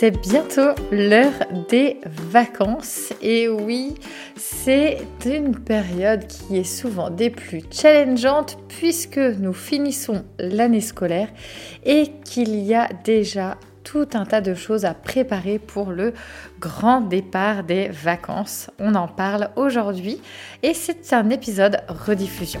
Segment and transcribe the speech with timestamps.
[0.00, 1.32] C'est bientôt l'heure
[1.68, 3.94] des vacances et oui,
[4.36, 11.26] c'est une période qui est souvent des plus challengeantes puisque nous finissons l'année scolaire
[11.84, 16.14] et qu'il y a déjà tout un tas de choses à préparer pour le
[16.60, 18.70] grand départ des vacances.
[18.78, 20.20] On en parle aujourd'hui
[20.62, 22.60] et c'est un épisode rediffusion.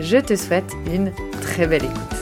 [0.00, 1.12] Je te souhaite une
[1.42, 2.20] très belle écoute.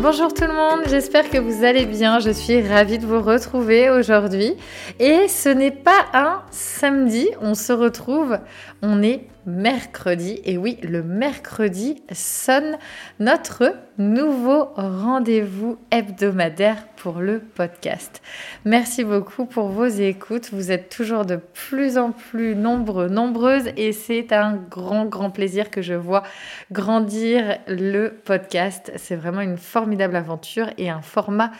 [0.00, 2.18] Bonjour tout le monde, j'espère que vous allez bien.
[2.18, 4.56] Je suis ravie de vous retrouver aujourd'hui.
[4.98, 8.36] Et ce n'est pas un samedi, on se retrouve,
[8.82, 10.40] on est mercredi.
[10.44, 12.78] Et oui, le mercredi sonne
[13.20, 18.22] notre nouveau rendez-vous hebdomadaire pour le podcast.
[18.64, 20.50] Merci beaucoup pour vos écoutes.
[20.52, 25.70] Vous êtes toujours de plus en plus nombreux, nombreuses et c'est un grand, grand plaisir
[25.70, 26.22] que je vois
[26.70, 28.92] grandir le podcast.
[28.96, 31.50] C'est vraiment une formidable aventure et un format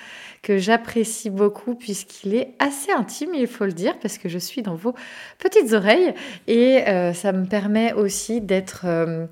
[0.43, 4.63] que j'apprécie beaucoup puisqu'il est assez intime, il faut le dire, parce que je suis
[4.63, 4.95] dans vos
[5.39, 6.15] petites oreilles
[6.49, 9.27] et euh, ça me permet aussi d'être euh,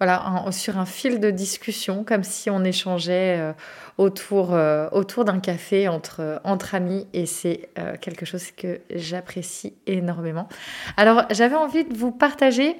[0.00, 3.52] voilà, sur un fil de discussion, comme si on échangeait euh,
[3.98, 4.56] autour,
[4.90, 7.68] autour d'un café entre, entre amis et c'est
[8.00, 10.48] quelque chose que j'apprécie énormément.
[10.96, 12.74] Alors j'avais envie de vous partager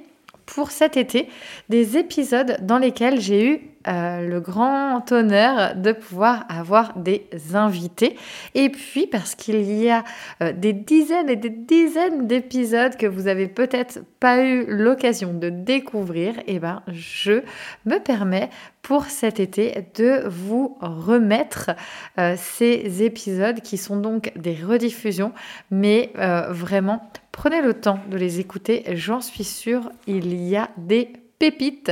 [0.46, 1.28] pour cet été
[1.68, 8.16] des épisodes dans lesquels j'ai eu euh, le grand honneur de pouvoir avoir des invités.
[8.54, 10.04] Et puis parce qu'il y a
[10.42, 15.48] euh, des dizaines et des dizaines d'épisodes que vous avez peut-être pas eu l'occasion de
[15.48, 17.42] découvrir, et eh ben je
[17.84, 18.50] me permets
[18.82, 21.70] pour cet été de vous remettre
[22.18, 25.32] euh, ces épisodes qui sont donc des rediffusions,
[25.70, 26.12] mais
[26.50, 28.84] vraiment prenez le temps de les écouter.
[28.92, 31.90] J'en suis sûre, il y a des pépites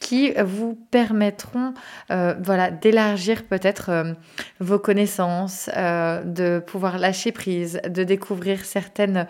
[0.00, 1.72] qui vous permettront
[2.10, 4.12] euh, voilà, d'élargir peut-être euh,
[4.60, 9.26] vos connaissances, euh, de pouvoir lâcher prise, de découvrir certaines,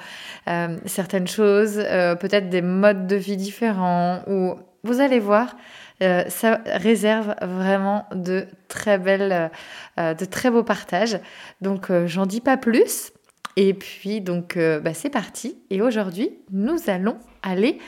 [0.86, 1.76] certaines choses,
[2.20, 5.56] peut-être des modes de vie différents, ou vous allez voir,
[6.00, 9.50] ça réserve vraiment de très belles,
[9.96, 11.20] de très beaux partages.
[11.60, 13.12] Donc j'en dis pas plus.
[13.56, 15.58] Et puis donc bah, c'est parti.
[15.70, 17.78] Et aujourd'hui nous allons aller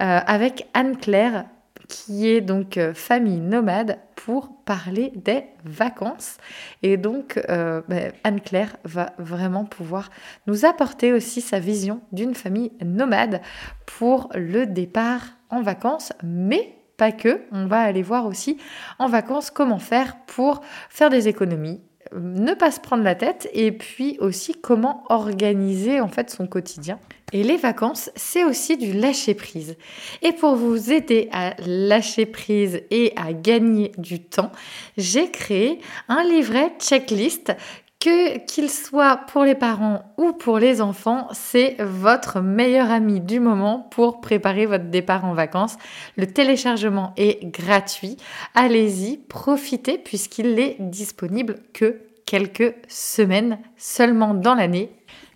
[0.00, 1.44] euh, avec Anne-Claire
[1.88, 6.38] qui est donc euh, famille nomade pour parler des vacances.
[6.82, 10.10] Et donc euh, ben, Anne-Claire va vraiment pouvoir
[10.46, 13.42] nous apporter aussi sa vision d'une famille nomade
[13.84, 17.42] pour le départ en vacances, mais pas que.
[17.52, 18.58] On va aller voir aussi
[18.98, 21.80] en vacances comment faire pour faire des économies,
[22.12, 26.98] ne pas se prendre la tête et puis aussi comment organiser en fait son quotidien.
[27.32, 29.76] Et les vacances, c'est aussi du lâcher prise.
[30.20, 34.52] Et pour vous aider à lâcher prise et à gagner du temps,
[34.98, 37.54] j'ai créé un livret checklist
[38.02, 43.38] que qu'il soit pour les parents ou pour les enfants, c'est votre meilleur ami du
[43.38, 45.76] moment pour préparer votre départ en vacances.
[46.16, 48.16] Le téléchargement est gratuit.
[48.56, 54.90] Allez-y, profitez puisqu'il est disponible que quelques semaines seulement dans l'année.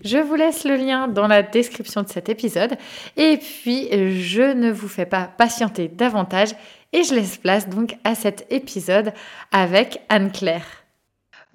[0.05, 2.77] Je vous laisse le lien dans la description de cet épisode.
[3.17, 3.89] Et puis,
[4.21, 6.51] je ne vous fais pas patienter davantage
[6.93, 9.13] et je laisse place donc à cet épisode
[9.53, 10.86] avec Anne-Claire.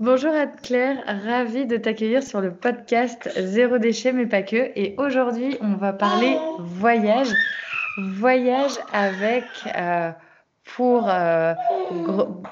[0.01, 4.71] Bonjour Anne-Claire, ravie de t'accueillir sur le podcast Zéro déchet mais pas que.
[4.75, 7.31] Et aujourd'hui, on va parler voyage.
[7.99, 9.43] Voyage avec...
[9.77, 10.09] Euh,
[10.75, 11.53] pour, euh,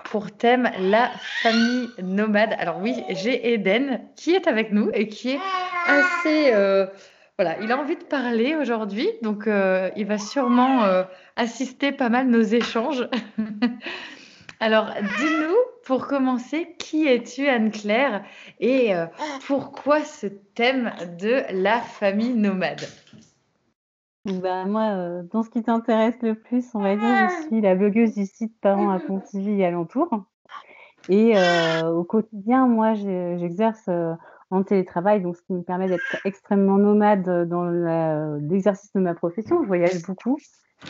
[0.03, 1.09] pour thème la
[1.41, 2.53] famille nomade.
[2.59, 5.39] Alors oui, j'ai Eden qui est avec nous et qui est
[5.87, 6.51] assez...
[6.53, 6.85] Euh,
[7.39, 10.81] voilà, il a envie de parler aujourd'hui, donc il va sûrement
[11.35, 13.09] assister pas mal nos échanges.
[14.59, 15.55] Alors, dis-nous,
[15.89, 18.23] pour commencer, qui es-tu, Anne-Claire,
[18.59, 18.93] et
[19.47, 22.85] pourquoi ce thème de la famille nomade?
[24.25, 27.75] Bah, moi, euh, dans ce qui t'intéresse le plus, on va dire, je suis la
[27.75, 30.09] blogueuse du site Parents à Pontivy et alentour.
[31.07, 34.13] Et euh, au quotidien, moi, j'exerce euh,
[34.51, 37.63] en télétravail, donc ce qui me permet d'être extrêmement nomade dans
[38.41, 39.63] l'exercice de ma profession.
[39.63, 40.37] Je voyage beaucoup.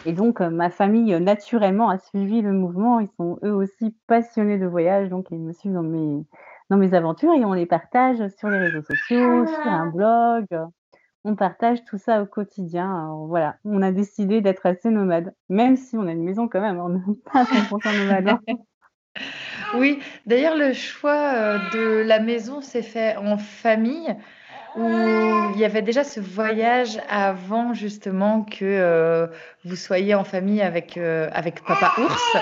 [0.06, 3.00] Et donc, ma famille, naturellement, a suivi le mouvement.
[3.00, 6.24] Ils sont eux aussi passionnés de voyage, donc ils me suivent dans mes,
[6.70, 10.46] dans mes aventures et on les partage sur les réseaux sociaux, sur un blog
[11.26, 13.10] on partage tout ça au quotidien.
[13.28, 16.80] voilà, on a décidé d'être assez nomade, même si on a une maison quand même,
[16.80, 17.02] on n'est
[17.32, 18.30] pas 100% nomade.
[18.30, 18.56] Hein.
[19.76, 24.16] oui, d'ailleurs, le choix euh, de la maison s'est fait en famille
[24.76, 24.88] où
[25.54, 29.28] il y avait déjà ce voyage avant justement que euh,
[29.66, 32.38] vous soyez en famille avec, euh, avec papa ours.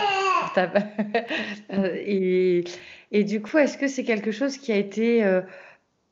[1.72, 5.24] et, du coup, est-ce que c'est quelque chose qui a été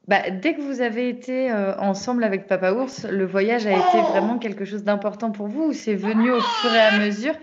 [0.07, 4.01] bah, dès que vous avez été euh, ensemble avec Papa Ours, le voyage a été
[4.11, 7.33] vraiment quelque chose d'important pour vous ou c'est venu au fur et à mesure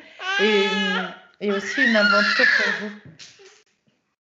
[1.40, 3.41] et aussi une aventure pour vous?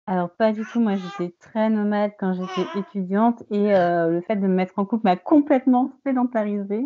[0.08, 4.34] Alors pas du tout, moi j'étais très nomade quand j'étais étudiante et euh, le fait
[4.34, 6.84] de me mettre en couple m'a complètement sédentarisée.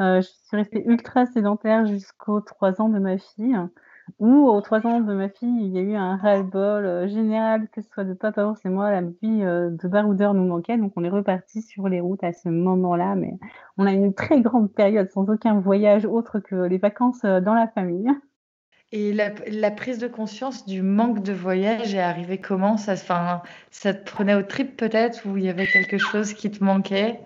[0.00, 3.58] Euh, je suis restée ultra sédentaire jusqu'aux trois ans de ma fille
[4.20, 7.68] où aux trois ans de ma fille, il y a eu un ras-le-bol euh, général,
[7.68, 10.92] que ce soit de papa ours et moi, la vie de baroudeur nous manquait, donc
[10.94, 13.38] on est reparti sur les routes à ce moment-là, mais
[13.76, 17.66] on a une très grande période sans aucun voyage autre que les vacances dans la
[17.66, 18.08] famille.
[18.92, 22.76] Et la, prise de conscience du manque de voyage est arrivée comment?
[22.76, 26.62] Ça, ça te prenait au trip peut-être ou il y avait quelque chose qui te
[26.62, 27.18] manquait?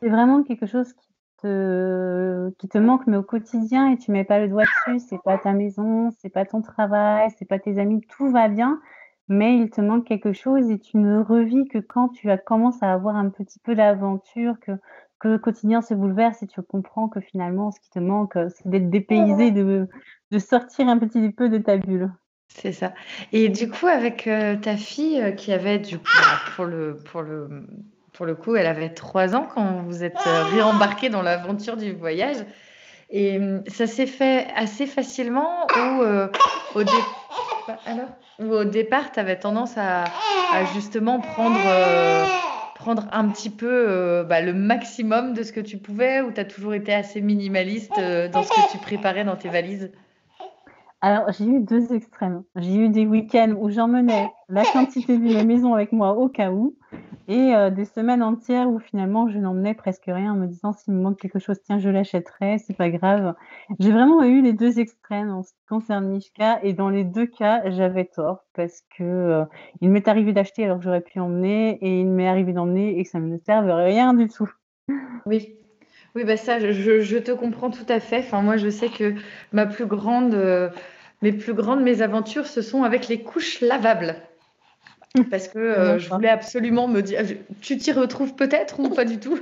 [0.00, 1.14] C'est vraiment quelque chose qui
[2.58, 5.36] qui te manque, mais au quotidien, et tu mets pas le doigt dessus, c'est pas
[5.36, 8.80] ta maison, c'est pas ton travail, c'est pas tes amis, tout va bien,
[9.28, 12.92] mais il te manque quelque chose et tu ne revis que quand tu commences à
[12.92, 14.72] avoir un petit peu d'aventure, que,
[15.18, 18.68] que le quotidien se bouleverse et tu comprends que finalement, ce qui te manque, c'est
[18.68, 19.88] d'être dépaysé, de,
[20.30, 22.10] de sortir un petit peu de ta bulle.
[22.48, 22.92] C'est ça.
[23.32, 26.96] Et du coup, avec euh, ta fille euh, qui avait du coup, bah, pour le,
[27.10, 27.66] pour le
[28.14, 31.92] pour le coup, elle avait trois ans quand vous êtes euh, réembarqué dans l'aventure du
[31.92, 32.36] voyage.
[33.10, 36.28] Et hum, ça s'est fait assez facilement ou euh,
[36.74, 36.82] au,
[38.44, 40.04] au, départ, tu avais tendance à,
[40.74, 41.58] justement prendre,
[42.84, 46.44] prendre un petit peu bah, le maximum de ce que tu pouvais ou tu as
[46.44, 49.90] toujours été assez minimaliste dans ce que tu préparais dans tes valises?
[51.04, 52.44] Alors, j'ai eu deux extrêmes.
[52.56, 56.50] J'ai eu des week-ends où j'emmenais la quantité de la maison avec moi au cas
[56.50, 56.76] où,
[57.28, 60.94] et euh, des semaines entières où finalement je n'emmenais presque rien en me disant s'il
[60.94, 63.34] me manque quelque chose, tiens, je l'achèterai, c'est pas grave.
[63.80, 67.26] J'ai vraiment eu les deux extrêmes en ce qui concerne Mishka, et dans les deux
[67.26, 69.44] cas, j'avais tort parce que euh,
[69.82, 73.04] il m'est arrivé d'acheter alors que j'aurais pu emmener, et il m'est arrivé d'emmener et
[73.04, 74.50] que ça ne me serve rien du tout.
[75.26, 75.58] Oui.
[76.14, 78.18] Oui, bah ça, je, te comprends tout à fait.
[78.18, 79.14] Enfin, moi, je sais que
[79.52, 80.68] ma plus grande, euh,
[81.22, 84.14] mes plus grandes mésaventures, ce sont avec les couches lavables.
[85.30, 87.20] Parce que euh, je voulais absolument me dire.
[87.60, 89.38] Tu t'y retrouves peut-être ou pas du tout?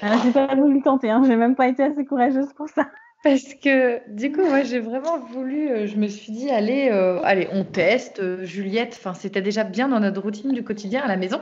[0.00, 1.22] Ah, J'ai pas voulu tenter, hein.
[1.26, 2.86] j'ai même pas été assez courageuse pour ça.
[3.24, 5.68] Parce que du coup, moi, j'ai vraiment voulu.
[5.68, 6.88] Euh, je me suis dit, allez,
[7.24, 8.44] allez, on teste.
[8.44, 11.40] Juliette, enfin, c'était déjà bien dans notre routine du quotidien à la maison.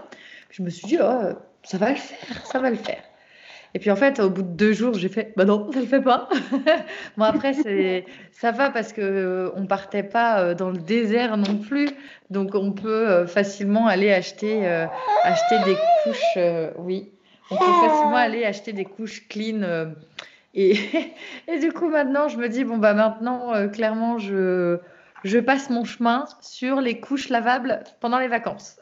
[0.51, 1.33] Je me suis dit, oh,
[1.65, 3.03] ça va le faire, ça va le faire.
[3.75, 5.87] Et puis en fait, au bout de deux jours, j'ai fait bah non, ça le
[5.87, 6.29] fait pas.
[7.17, 7.55] bon après,
[8.33, 11.89] ça va parce que euh, on partait pas euh, dans le désert non plus,
[12.31, 14.67] donc on peut euh, facilement aller acheter
[15.25, 16.75] acheter des couches.
[16.79, 17.11] oui,
[17.50, 19.93] on peut facilement aller acheter des couches clean.
[20.55, 20.77] et,
[21.49, 24.79] et du coup maintenant, je me dis bon bah maintenant, clairement, je
[25.23, 28.79] je passe mon chemin sur les couches lavables pendant les vacances.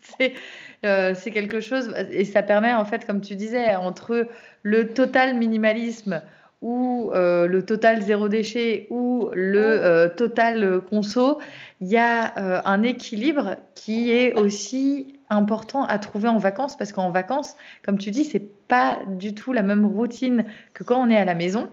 [0.00, 0.34] c'est
[0.84, 4.28] euh, c'est quelque chose, et ça permet en fait, comme tu disais, entre
[4.62, 6.22] le total minimalisme
[6.62, 11.40] ou le total zéro déchet ou le total conso,
[11.80, 17.10] il y a un équilibre qui est aussi important à trouver en vacances parce qu'en
[17.10, 20.44] vacances, comme tu dis, c'est pas du tout la même routine
[20.74, 21.70] que quand on est à la maison.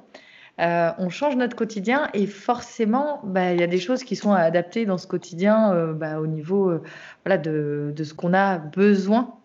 [0.59, 4.33] Euh, on change notre quotidien et forcément, bah, il y a des choses qui sont
[4.33, 6.83] adaptées dans ce quotidien euh, bah, au niveau euh,
[7.25, 9.35] voilà, de, ce qu'on a besoin.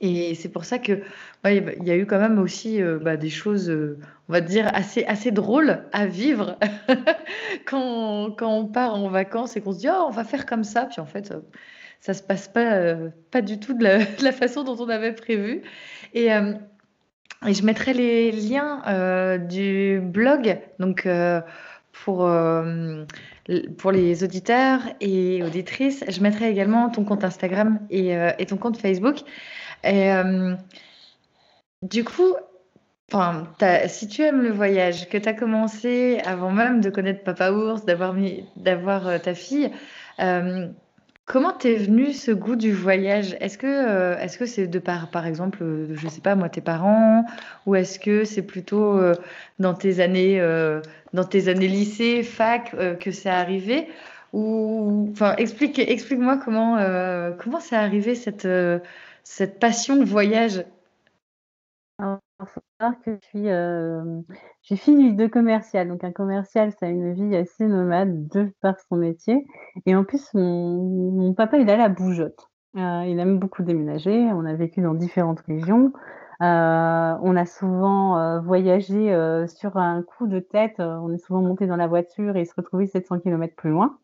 [0.00, 1.02] Et c'est pour ça que
[1.44, 3.70] il y a eu quand même aussi bah, des choses,
[4.28, 6.58] on va dire, assez, drôles à vivre
[7.66, 10.86] quand, on part en vacances et qu'on se dit, oh, on va faire comme ça.
[10.86, 11.34] Puis en fait,
[12.00, 12.94] ça se passe pas,
[13.30, 15.62] pas du tout de la, de la, façon dont on avait prévu.
[16.14, 16.28] Et
[17.46, 21.40] et je mettrai les liens euh, du blog, donc euh,
[22.04, 23.04] pour, euh,
[23.78, 26.04] pour les auditeurs et auditrices.
[26.06, 29.20] Je mettrai également ton compte Instagram et, et ton compte Facebook.
[29.84, 30.10] Et
[31.82, 32.34] du coup,
[33.88, 37.84] si tu aimes le voyage, que tu as commencé avant même de connaître Papa Ours,
[37.86, 39.70] d'avoir ta fille,
[41.30, 43.36] Comment t'es venu ce goût du voyage?
[43.38, 46.48] Est-ce que euh, est-ce que c'est de par par exemple, euh, je sais pas moi,
[46.48, 47.24] tes parents,
[47.66, 49.14] ou est-ce que c'est plutôt euh,
[49.60, 50.40] dans tes années
[51.12, 53.86] dans tes années lycée, fac que c'est arrivé?
[54.32, 56.78] Ou enfin explique explique-moi comment
[57.38, 58.48] comment c'est arrivé cette
[59.22, 60.64] cette passion voyage?
[63.04, 64.22] Que je
[64.62, 65.88] suis, fille de commercial.
[65.88, 69.46] Donc un commercial, ça a une vie assez nomade de par son métier.
[69.86, 72.48] Et en plus, mon, papa, il a la bougeotte.
[72.76, 74.30] Euh, il aime beaucoup déménager.
[74.32, 75.92] On a vécu dans différentes régions.
[76.42, 79.14] Euh, on a souvent euh, voyagé
[79.48, 80.76] sur un coup de tête.
[80.78, 83.98] on est souvent monté dans la voiture et se retrouvé 700 km plus loin.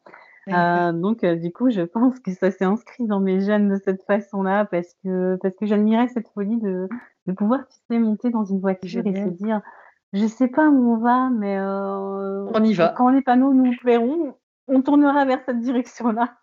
[0.46, 4.64] Donc, du coup, je pense que ça s'est inscrit dans mes gènes de cette façon-là
[4.64, 6.88] parce que, parce que j'admirais cette folie de,
[7.26, 9.60] de pouvoir, tu sais, monter dans une voiture et se dire,
[10.12, 12.94] je sais pas où on va, mais euh, on y va.
[12.96, 14.34] Quand les panneaux nous plairont,
[14.68, 16.34] on tournera vers cette direction-là.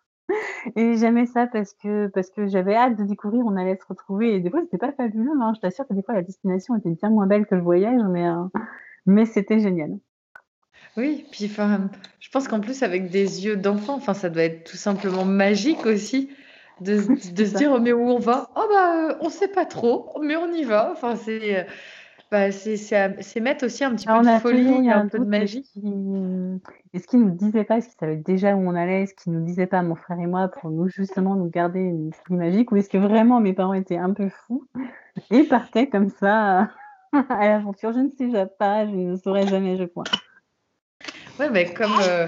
[0.75, 4.35] Et j'aimais ça parce que parce que j'avais hâte de découvrir, on allait se retrouver.
[4.35, 5.31] Et des fois, c'était pas fabuleux.
[5.41, 5.51] Hein.
[5.55, 8.27] Je t'assure que des fois, la destination était bien moins belle que le voyage, mais
[8.27, 8.43] euh,
[9.05, 9.97] mais c'était génial.
[10.95, 14.69] Oui, puis enfin, je pense qu'en plus avec des yeux d'enfant, enfin, ça doit être
[14.69, 16.29] tout simplement magique aussi
[16.81, 16.97] de,
[17.33, 18.49] de se dire oh, mais où on va?
[18.55, 20.91] Oh bah euh, on sait pas trop, mais on y va.
[20.91, 21.65] Enfin c'est
[22.33, 25.69] bah, c'est mettre aussi un petit peu de folie, un, peu de magie.
[26.91, 29.45] Est-ce qu'ils nous disaient pas, est-ce qu'ils savaient déjà où on allait, est-ce qu'ils nous
[29.45, 32.77] disaient pas, mon frère et moi, pour nous justement nous garder une esprit magique, ou
[32.77, 34.67] est-ce que vraiment mes parents étaient un peu fous
[35.29, 36.71] et partaient comme ça
[37.29, 37.93] à l'aventure?
[37.93, 40.05] Je ne sais pas, je ne saurais jamais, je crois.
[41.39, 42.27] Ouais, mais comme euh,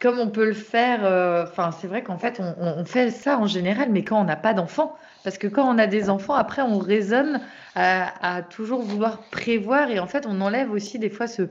[0.00, 1.44] comme on peut le faire, euh,
[1.80, 4.96] c'est vrai qu'en fait, on, fait ça en général, mais quand on n'a pas d'enfants.
[5.24, 7.40] Parce que quand on a des enfants, après, on raisonne
[7.74, 11.42] à, toujours vouloir prévoir et en fait, on enlève aussi des fois ce,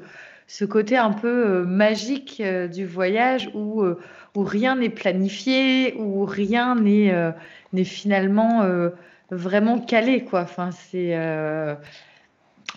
[0.48, 3.84] ce côté un peu euh, magique du voyage où,
[4.36, 7.14] où rien n'est planifié, où rien n'est
[7.74, 8.66] n'est finalement
[9.30, 10.42] vraiment calé, quoi.
[10.42, 11.16] Enfin, c'est.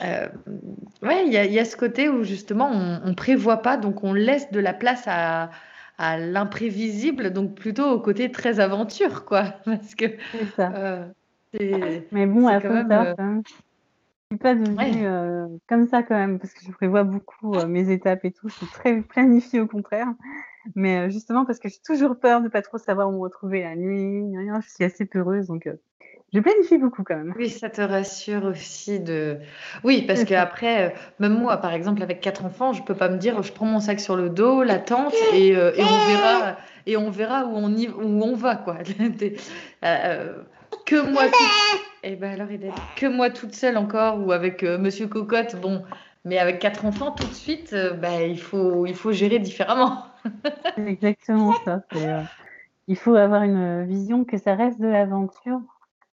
[0.01, 4.13] Ouais, il y, y, a ce côté où justement on, on prévoit pas, donc on
[4.13, 5.51] laisse de la place à,
[6.01, 9.43] à l'imprévisible, donc plutôt au côté très aventure, quoi.
[9.67, 10.07] Parce que.
[10.57, 10.73] Ça.
[10.75, 11.07] Euh,
[12.11, 13.43] Mais bon, à quand même, euh...
[13.45, 13.51] je
[14.31, 17.91] suis pas devenue euh, comme ça quand même, parce que je prévois beaucoup euh, mes
[17.91, 18.49] étapes et tout.
[18.49, 20.07] Je suis très planifiée au contraire.
[20.75, 23.77] Mais justement, parce que j'ai toujours peur de pas trop savoir où me retrouver la
[23.77, 25.69] nuit, rien, je suis assez peureuse, donc
[26.33, 27.35] je planifie beaucoup quand même.
[27.37, 29.39] Oui, ça te rassure aussi de.
[29.83, 33.19] Oui, parce qu'après, euh, même moi, par exemple, avec quatre enfants, je peux pas me
[33.19, 36.57] dire, je prends mon sac sur le dos, la tente, et, euh, et on verra,
[36.87, 38.79] et on verra où on y, où on va, quoi.
[39.83, 40.35] Euh,
[40.85, 41.35] que moi, toute...
[42.03, 42.49] eh ben alors,
[42.97, 45.83] que moi toute seule encore, ou avec Monsieur Cocotte, bon.
[46.27, 50.05] Mais avec quatre enfants, tout de suite, bah, il faut, il faut gérer différemment.
[50.77, 51.83] C'est exactement ça.
[52.89, 55.63] il faut avoir une vision que ça reste de l'aventure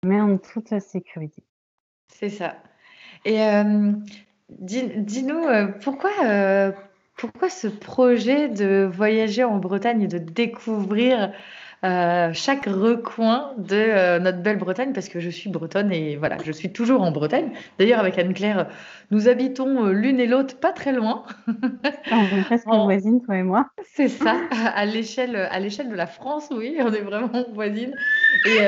[0.06, 1.42] mais en toute sécurité.
[2.08, 2.56] C'est ça.
[3.24, 3.92] Et euh,
[4.48, 6.72] dis-nous, euh, pourquoi, euh,
[7.16, 11.32] pourquoi ce projet de voyager en Bretagne et de découvrir
[11.84, 16.38] euh, chaque recoin de euh, notre belle Bretagne parce que je suis bretonne et voilà,
[16.42, 17.50] je suis toujours en Bretagne.
[17.78, 18.68] D'ailleurs, avec Anne-Claire,
[19.10, 21.24] nous habitons euh, l'une et l'autre pas très loin.
[22.10, 22.84] on est presque en...
[22.84, 23.68] voisines, toi et moi.
[23.92, 24.36] C'est ça,
[24.74, 27.94] à l'échelle, à l'échelle de la France, oui, on est vraiment voisines.
[28.46, 28.58] Et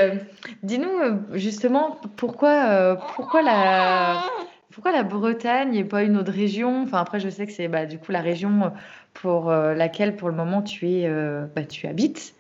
[0.62, 0.90] dis-nous
[1.32, 4.22] justement pourquoi, pourquoi la
[4.70, 6.82] pourquoi la Bretagne et pas une autre région?
[6.82, 8.72] Enfin, après, je sais que c'est bah, du coup la région
[9.12, 11.10] pour laquelle, pour le moment, tu, es,
[11.56, 12.34] bah, tu habites.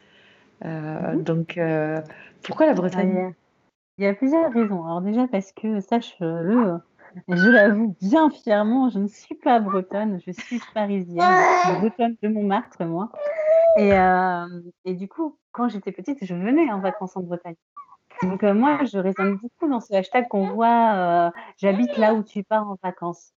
[0.64, 1.22] Euh, mhm.
[1.22, 2.00] Donc, euh,
[2.42, 3.34] pourquoi la Bretagne?
[3.98, 4.84] Il y a plusieurs raisons.
[4.84, 6.78] Alors déjà parce que, sache-le,
[7.28, 11.24] je l'avoue bien fièrement, je ne suis pas bretonne, je suis parisienne,
[11.64, 13.10] je suis bretonne de Montmartre, moi.
[13.76, 14.46] Et, euh,
[14.84, 17.56] et du coup, quand j'étais petite, je venais en vacances en Bretagne.
[18.22, 22.22] Donc euh, moi, je résonne beaucoup dans ce hashtag qu'on voit euh, j'habite là où
[22.22, 23.32] tu pars en vacances.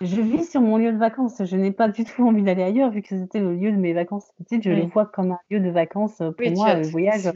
[0.00, 1.42] Je vis sur mon lieu de vacances.
[1.44, 3.92] Je n'ai pas du tout envie d'aller ailleurs vu que c'était le lieu de mes
[3.92, 4.62] vacances petites.
[4.62, 7.30] Je le vois comme un lieu de vacances pour moi, le voyage.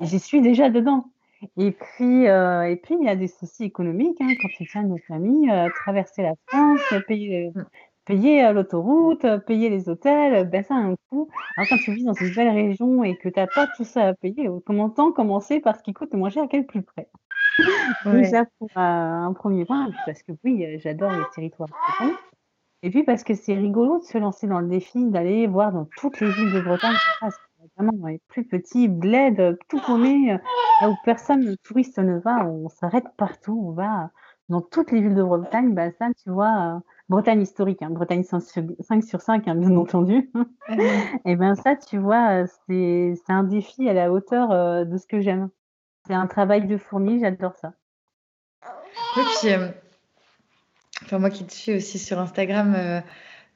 [0.00, 1.06] J'y suis déjà dedans.
[1.56, 4.82] Et puis, euh, et puis il y a des soucis économiques hein, quand tu tiens
[4.82, 7.50] une famille, euh, traverser la France, payer,
[8.04, 11.28] payer euh, l'autoroute, payer les hôtels, ben ça a un coût.
[11.56, 14.08] Alors quand tu vis dans une belle région et que tu n'as pas tout ça
[14.08, 17.08] à payer, comment tant commencer par ce qui coûte moins cher qu'elle plus près?
[18.06, 21.68] Déjà pour un premier point, parce que oui, j'adore les territoires
[22.82, 25.86] Et puis parce que c'est rigolo de se lancer dans le défi d'aller voir dans
[25.96, 26.96] toutes les villes de Bretagne.
[27.76, 30.38] Vraiment les plus petits bleds, euh, tout paumés, euh,
[30.80, 34.10] là où personne, le touriste ne va, on s'arrête partout, on va
[34.48, 38.24] dans toutes les villes de Bretagne, bah ça, tu vois, euh, Bretagne historique, hein, Bretagne
[38.24, 38.42] 5
[39.04, 40.30] sur, 5, hein, bien entendu.
[41.24, 45.48] et ben ça, tu vois, c'est un défi à la hauteur de ce que j'aime.
[46.06, 47.72] C'est un travail de fourmi, j'adore ça.
[49.16, 49.50] Oui, puis,
[51.04, 53.02] enfin, moi qui te suis aussi sur Instagram,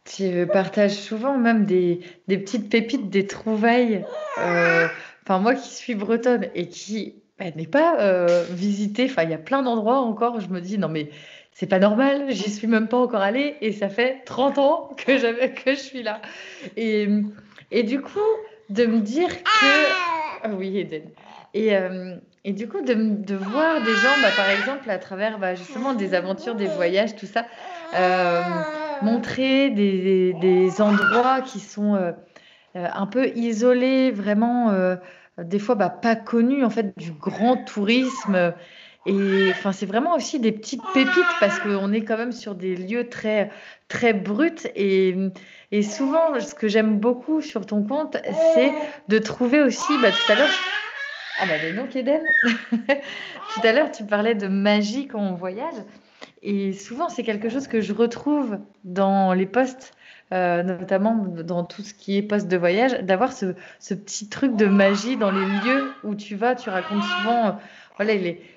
[0.07, 4.05] tu partages souvent même des, petites pépites, des trouvailles.
[4.39, 4.87] Euh,
[5.29, 9.39] moi qui suis bretonne et qui bah, n'ai pas euh, visité, enfin, il y a
[9.39, 11.11] plein d'endroits encore je me dis, non mais
[11.53, 15.47] c'est pas normal, j'y suis même pas encore allée et ça fait 30 ans que,
[15.65, 16.21] que je suis là.
[16.77, 17.09] Et,
[17.71, 18.19] et du coup,
[18.71, 20.43] de me dire que...
[20.43, 21.11] Ah oui, Eden.
[21.57, 25.55] Et, euh, et du coup, de, voir des gens, bah, par exemple, à travers bah,
[25.55, 27.47] justement des aventures, des voyages, tout ça,
[29.03, 32.13] montrer des, endroits qui sont euh,
[32.77, 34.97] euh, un peu isolés, vraiment, euh,
[35.39, 38.53] des fois bah, pas connus en fait du grand tourisme.
[39.09, 42.75] Et enfin, c'est vraiment aussi des petites pépites parce qu'on est quand même sur des
[42.75, 43.51] lieux très,
[43.89, 44.67] très bruts.
[44.75, 45.15] Et,
[45.83, 48.17] souvent, ce que j'aime beaucoup sur ton compte,
[48.55, 48.73] c'est
[49.09, 50.51] de trouver aussi, tout à l'heure,
[51.39, 55.75] ah bah non, Eden Tout à l'heure, tu parlais de magie quand on voyage.
[56.43, 59.93] Et souvent, c'est quelque chose que je retrouve dans les postes,
[60.33, 64.57] euh, notamment dans tout ce qui est poste de voyage, d'avoir ce, ce, petit truc
[64.57, 66.55] de magie dans les lieux où tu vas.
[66.55, 67.53] Tu racontes souvent euh,
[67.97, 68.15] voilà,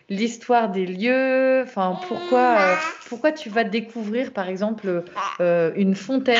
[0.09, 2.75] l'histoire des lieux, enfin, pourquoi, euh,
[3.07, 5.03] pourquoi tu vas découvrir, par exemple,
[5.39, 6.37] une fontaine,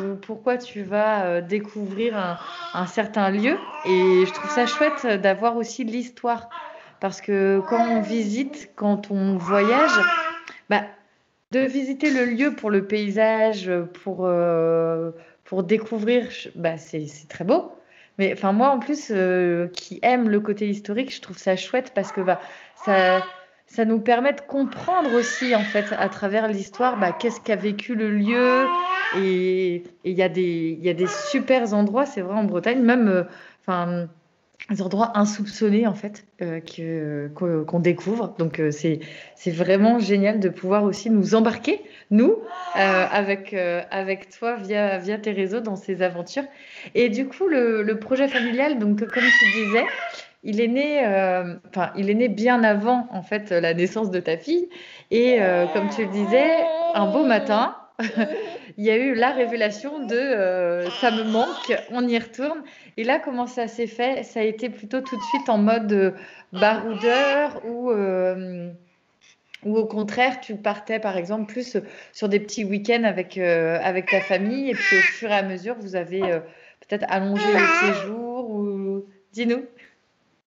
[0.00, 2.38] ou pourquoi tu vas découvrir
[2.74, 3.56] un, certain lieu.
[3.84, 6.48] Et je trouve ça chouette d'avoir aussi l'histoire.
[7.00, 9.90] Parce que quand on visite, quand on voyage,
[10.70, 10.84] bah,
[11.52, 13.70] de visiter le lieu pour le paysage,
[14.02, 15.10] pour, euh,
[15.44, 17.72] pour découvrir, bah, c'est très beau.
[18.18, 21.92] Mais enfin, moi, en plus, euh, qui aime le côté historique, je trouve ça chouette
[21.94, 22.40] parce que bah,
[22.84, 23.22] ça,
[23.66, 27.94] ça nous permet de comprendre aussi, en fait, à travers l'histoire, bah, qu'est-ce qu'a vécu
[27.94, 28.66] le lieu.
[29.18, 33.08] Et il y, a des, y a des super endroits, c'est vrai, en Bretagne, même.
[33.08, 33.22] Euh,
[33.60, 34.08] enfin
[34.70, 38.34] des endroits insoupçonnés en fait euh, que qu'on découvre.
[38.38, 39.00] Donc euh, c'est
[39.34, 42.36] c'est vraiment génial de pouvoir aussi nous embarquer nous
[42.76, 43.54] euh, avec
[43.90, 46.44] avec toi via via tes réseaux dans ces aventures.
[46.94, 49.84] Et du coup le, le projet familial donc comme tu disais
[50.42, 51.00] il est né,
[51.68, 54.68] enfin, il est né bien avant en fait la naissance de ta fille.
[55.10, 55.38] Et
[55.72, 56.64] comme tu le disais,
[56.94, 57.74] un beau matin,
[58.76, 62.62] il y a eu la révélation de ça me manque, on y retourne.
[62.96, 64.22] Et là, comment ça s'est fait?
[64.22, 66.10] Ça a été plutôt tout de suite en mode euh,
[66.52, 68.70] baroudeur ou, euh,
[69.64, 71.76] ou au contraire, tu partais par exemple plus
[72.12, 75.42] sur des petits week-ends avec, euh, avec ta famille et puis au fur et à
[75.42, 76.20] mesure, vous avez
[76.80, 79.04] peut-être allongé le séjour ou...
[79.32, 79.66] Dis-nous.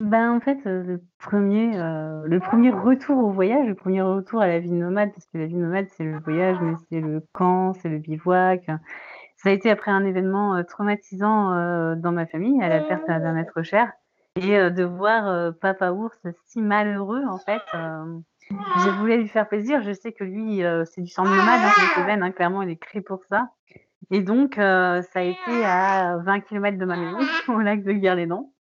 [0.01, 4.59] Ben, en fait, le premier, le premier retour au voyage, le premier retour à la
[4.59, 7.87] vie nomade, parce que la vie nomade, c'est le voyage, mais c'est le camp, c'est
[7.87, 8.65] le bivouac,
[9.37, 13.63] ça a été après un événement, traumatisant, dans ma famille, à la perte d'un être
[13.63, 13.91] cher
[14.35, 19.81] et de voir, papa ours si malheureux, en fait, je voulais lui faire plaisir.
[19.81, 23.23] Je sais que lui, c'est du sang nomade, hein, hein, clairement, il est créé pour
[23.29, 23.49] ça
[24.11, 28.51] et donc ça a été à 20 km de ma maison, au lac de Guerlédan.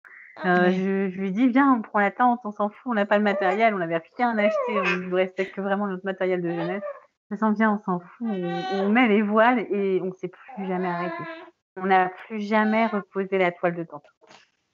[0.43, 3.05] Euh, je, je, lui dis viens on prend la tente on s'en fout on n'a
[3.05, 6.49] pas le matériel on n'avait rien acheté on ne restait que vraiment notre matériel de
[6.49, 6.83] jeunesse
[7.29, 8.27] ça s'en vient, on s'en fout.
[8.73, 11.23] On, met les voiles et on ne s'est plus jamais arrêté.
[11.77, 14.05] On n'a plus jamais reposé la toile de tente.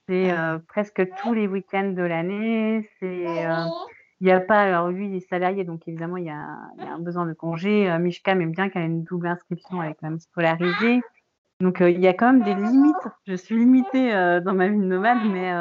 [0.08, 2.90] C'est euh, presque tous les week-ends de l'année.
[3.00, 3.66] C'est, euh,
[4.20, 6.46] il n'y a pas, alors lui, il est salarié, donc évidemment, il y a,
[6.78, 7.98] il y a un besoin de congé.
[8.00, 11.02] Mishka aime bien qu'elle ait une double inscription avec même scolarisée.
[11.62, 13.08] Donc, il y a quand même des limites.
[13.26, 14.12] Je suis limitée
[14.44, 15.52] dans ma vie de nomade, mais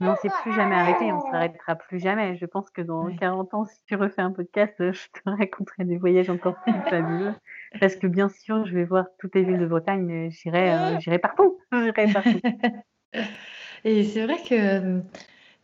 [0.00, 2.34] mais on s'est plus jamais arrêté, on s'arrêtera plus jamais.
[2.36, 5.98] Je pense que dans 40 ans, si tu refais un podcast, je te raconterai des
[5.98, 7.34] voyages encore plus fabuleux.
[7.80, 11.18] Parce que bien sûr, je vais voir toutes les villes de Bretagne, j'irai, euh, j'irai
[11.18, 11.58] partout.
[11.72, 12.40] J'irai partout.
[13.84, 15.00] Et c'est vrai que,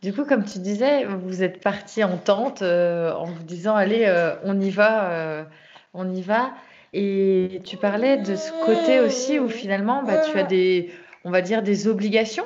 [0.01, 4.05] du coup, comme tu disais, vous êtes parti en tente euh, en vous disant, allez,
[4.05, 5.47] euh, on y va,
[5.93, 6.53] on y va.
[6.93, 10.91] Et tu parlais de ce côté aussi où finalement, bah, tu as des,
[11.23, 12.45] on va dire, des obligations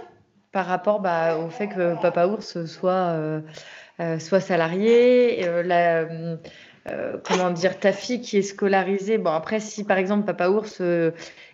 [0.52, 3.42] par rapport bah, au fait que Papa Ours soit, euh,
[4.00, 5.48] euh, soit salarié.
[5.48, 6.08] Euh, la,
[7.24, 9.20] comment dire, ta fille qui est scolarisée.
[9.20, 10.82] Bon, après, si par exemple Papa Ours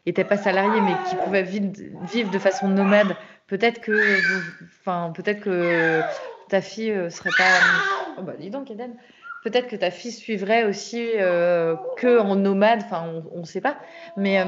[0.05, 3.13] était pas salarié mais qui pouvait vivre, de façon nomade,
[3.47, 3.99] peut-être que,
[4.79, 5.99] enfin, peut-être que
[6.47, 7.59] ta fille serait pas.
[8.17, 8.95] Oh bah dis donc, Eden.
[9.47, 11.05] Peut-être que ta fille suivrait aussi
[11.97, 12.81] que en nomade.
[12.83, 13.77] Enfin, on ne sait pas.
[14.17, 14.43] Mais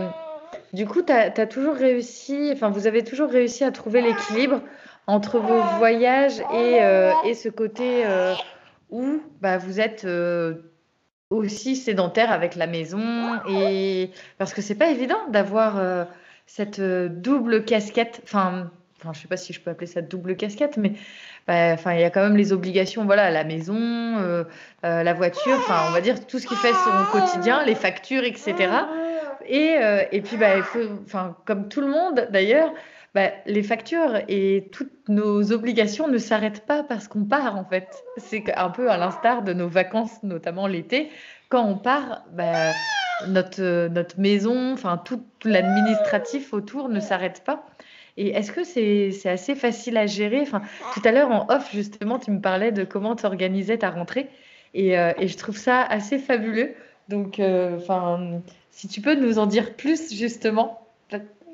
[0.74, 4.62] du coup, tu as, toujours réussi, enfin, vous avez toujours réussi à trouver l'équilibre
[5.08, 8.36] entre vos voyages et, euh, et ce côté euh,
[8.92, 10.56] où bah, vous êtes euh,
[11.32, 13.40] aussi sédentaire avec la maison.
[13.50, 14.12] Et...
[14.38, 16.08] Parce que c'est pas évident d'avoir
[16.46, 18.22] cette double casquette.
[18.24, 20.94] Enfin, enfin, je sais pas si je peux appeler ça double casquette, mais
[21.50, 24.46] enfin, il y a quand même les obligations, voilà, la maison,
[24.84, 28.70] la voiture, enfin, on va dire tout ce qui fait son quotidien, les factures, etc.
[29.50, 32.72] Et, euh, et puis, bah, il faut, enfin, comme tout le monde d'ailleurs,
[33.16, 37.88] bah, les factures et toutes nos obligations ne s'arrêtent pas parce qu'on part en fait.
[38.18, 41.10] C'est un peu à l'instar de nos vacances, notamment l'été.
[41.50, 42.72] Quand on part, bah,
[43.28, 47.66] notre, notre maison, enfin tout l'administratif autour ne s'arrête pas.
[48.19, 50.43] Et est-ce que c'est assez facile à gérer?
[50.43, 54.27] Tout à l'heure en off, justement, tu me parlais de comment tu organisais ta rentrée.
[54.73, 56.73] Et, euh, et, je trouve ça assez fabuleux.
[57.08, 57.79] Donc, euh,
[58.71, 60.86] si tu peux nous en dire plus, justement.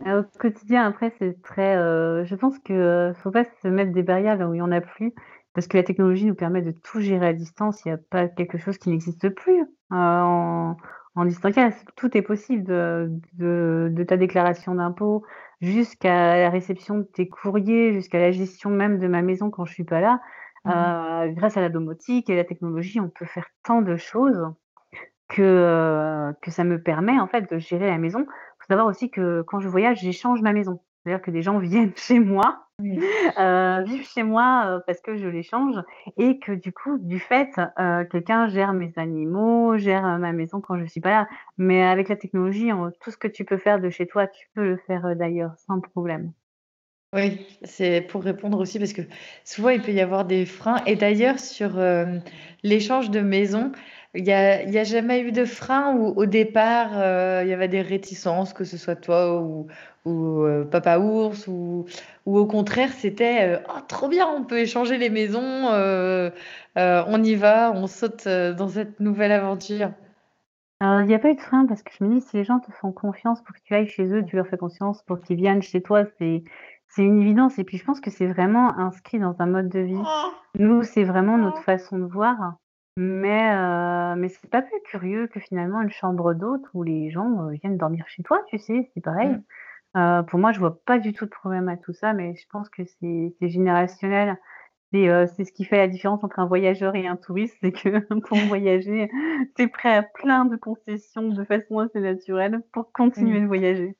[0.08, 1.76] Au quotidien, après, c'est très.
[1.76, 4.62] Euh, je pense qu'il ne faut pas se mettre des barrières là où il n'y
[4.64, 5.14] en a plus,
[5.54, 7.86] parce que la technologie nous permet de tout gérer à distance.
[7.86, 10.76] Il n'y a pas quelque chose qui n'existe plus en,
[11.14, 11.72] en distanciel.
[11.96, 15.24] Tout est possible, de, de ta déclaration d'impôt
[15.62, 19.74] jusqu'à la réception de tes courriers, jusqu'à la gestion même de ma maison quand je
[19.74, 20.22] suis pas là.
[20.66, 21.36] Mmh.
[21.36, 24.52] grâce à la domotique et la technologie, on peut faire tant de choses
[25.28, 28.22] que, euh, que ça me permet en fait de gérer la maison.
[28.22, 30.80] Il faut savoir aussi que quand je voyage, j'échange ma maison.
[31.06, 35.28] C'est-à-dire que des gens viennent chez moi, euh, vivent chez moi euh, parce que je
[35.28, 35.76] l'échange
[36.18, 37.50] et que du coup, du fait,
[38.12, 41.28] quelqu'un gère mes animaux, gère ma maison quand je suis pas là.
[41.58, 44.64] Mais avec la technologie, tout ce que tu peux faire de chez toi, tu peux
[44.64, 46.32] le faire d'ailleurs sans problème.
[47.14, 49.04] Oui, c'est pour répondre aussi parce que
[49.46, 50.84] souvent il peut y avoir des freins.
[50.86, 51.80] Et d'ailleurs, sur
[52.64, 53.72] l'échange de maison,
[54.16, 57.82] il n'y a, jamais eu de frein où au départ euh, il y avait des
[57.82, 59.68] réticences, que ce soit toi ou,
[60.08, 61.86] euh, Papa Ours, ou,
[62.26, 65.68] au contraire c'était euh, oh, trop bien, on peut échanger les maisons,
[66.76, 69.92] on y va, on saute dans cette nouvelle aventure.
[70.82, 72.44] Alors, il n'y a pas eu de frein parce que je me dis, si les
[72.44, 75.22] gens te font confiance pour que tu ailles chez eux, tu leur fais confiance pour
[75.22, 76.44] qu'ils viennent chez toi, c'est,
[76.90, 77.58] c'est une évidence.
[77.58, 79.98] Et puis, je pense que c'est vraiment inscrit dans un mode de vie.
[79.98, 80.32] Oh.
[80.60, 82.58] Nous, c'est vraiment notre façon de voir.
[82.98, 87.48] Mais, euh, mais c'est pas plus curieux que finalement une chambre d'hôte où les gens,
[87.48, 88.90] euh, viennent dormir chez toi, tu sais?
[88.94, 89.30] C'est pareil.
[89.30, 89.44] Mmh.
[89.98, 92.46] Euh, pour moi, je vois pas du tout de problème à tout ça, mais je
[92.50, 94.38] pense que c'est c'est générationnel.
[94.94, 98.00] C'est, c'est ce qui fait la différence entre un voyageur et un touriste, c'est que
[98.28, 99.10] pour voyager,
[99.56, 103.44] tu es prêt à plein de concessions de façon assez naturelle pour continuer mmh.
[103.44, 103.96] de voyager.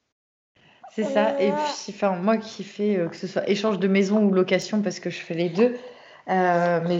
[0.92, 4.32] C'est ça et puis enfin moi qui fais, que ce soit échange de maison ou
[4.32, 5.76] location parce que je fais les deux
[6.28, 7.00] mais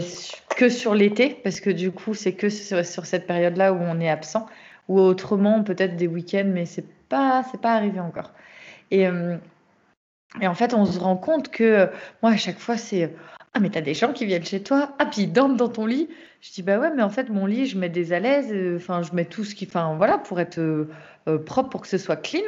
[0.56, 4.08] que sur l'été, parce que du coup, c'est que sur, cette période-là où on est
[4.08, 4.46] absent,
[4.88, 8.32] ou autrement, peut-être des week-ends, mais c'est pas, c'est pas arrivé encore.
[8.90, 9.36] Et, euh,
[10.42, 11.88] en fait, on se rend compte que
[12.22, 13.12] moi, à chaque fois, c'est
[13.54, 15.86] ah, mais t'as des gens qui viennent chez toi, ah, puis ils dorment dans ton
[15.86, 16.08] lit.
[16.42, 19.14] Je dis bah ouais, mais en fait, mon lit, je mets des alaises, enfin, je
[19.14, 20.88] mets tout ce qui, enfin, voilà, pour être euh,
[21.46, 22.42] propre, pour que ce soit clean.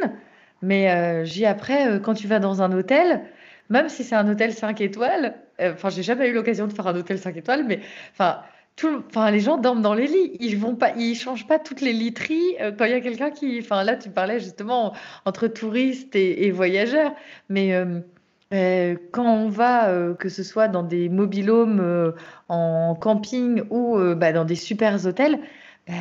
[0.63, 3.23] Mais j'ai après, quand tu vas dans un hôtel,
[3.71, 6.87] même si c'est un hôtel 5 étoiles, euh, enfin, j'ai jamais eu l'occasion de faire
[6.87, 7.81] un hôtel 5 étoiles, mais
[8.13, 8.41] enfin,
[8.77, 10.37] tout, enfin, les gens dorment dans les lits.
[10.41, 13.31] Ils vont pas, ils changent pas toutes les literies euh, quand il y a quelqu'un
[13.31, 14.95] qui, enfin, là, tu parlais justement
[15.25, 17.13] entre touristes et, voyageurs,
[17.49, 22.15] mais euh, quand on va, que ce soit dans des mobilhomes
[22.49, 25.41] en camping ou bah, dans des super hôtels,
[25.87, 25.95] bah,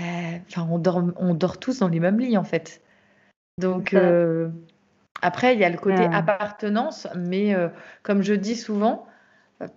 [0.47, 2.81] enfin, on dort, on dort tous dans les mêmes lits en fait.
[3.59, 3.95] Donc
[5.21, 7.55] après, il y a le côté appartenance, mais
[8.03, 9.07] comme je dis souvent,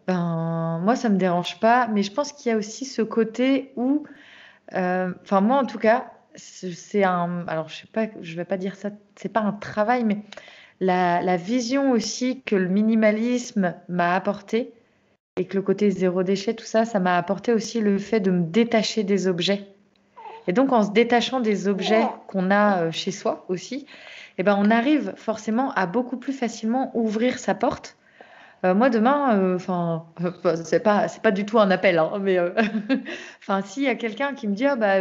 [0.07, 3.73] ben, moi, ça me dérange pas, mais je pense qu'il y a aussi ce côté
[3.77, 4.05] où,
[4.75, 8.57] euh, enfin, moi, en tout cas, c'est un, alors je sais pas, je vais pas
[8.57, 10.19] dire ça, c'est pas un travail, mais
[10.81, 14.73] la, la vision aussi que le minimalisme m'a apporté,
[15.37, 18.31] et que le côté zéro déchet, tout ça, ça m'a apporté aussi le fait de
[18.31, 19.67] me détacher des objets.
[20.47, 23.87] Et donc, en se détachant des objets qu'on a euh, chez soi aussi,
[24.39, 27.97] eh ben, on arrive forcément à beaucoup plus facilement ouvrir sa porte.
[28.65, 30.05] Euh, moi, demain, euh, enfin,
[30.65, 32.39] c'est pas, c'est pas du tout un appel, hein, mais
[33.41, 34.97] enfin, s'il y a quelqu'un qui me dit, ah, bah,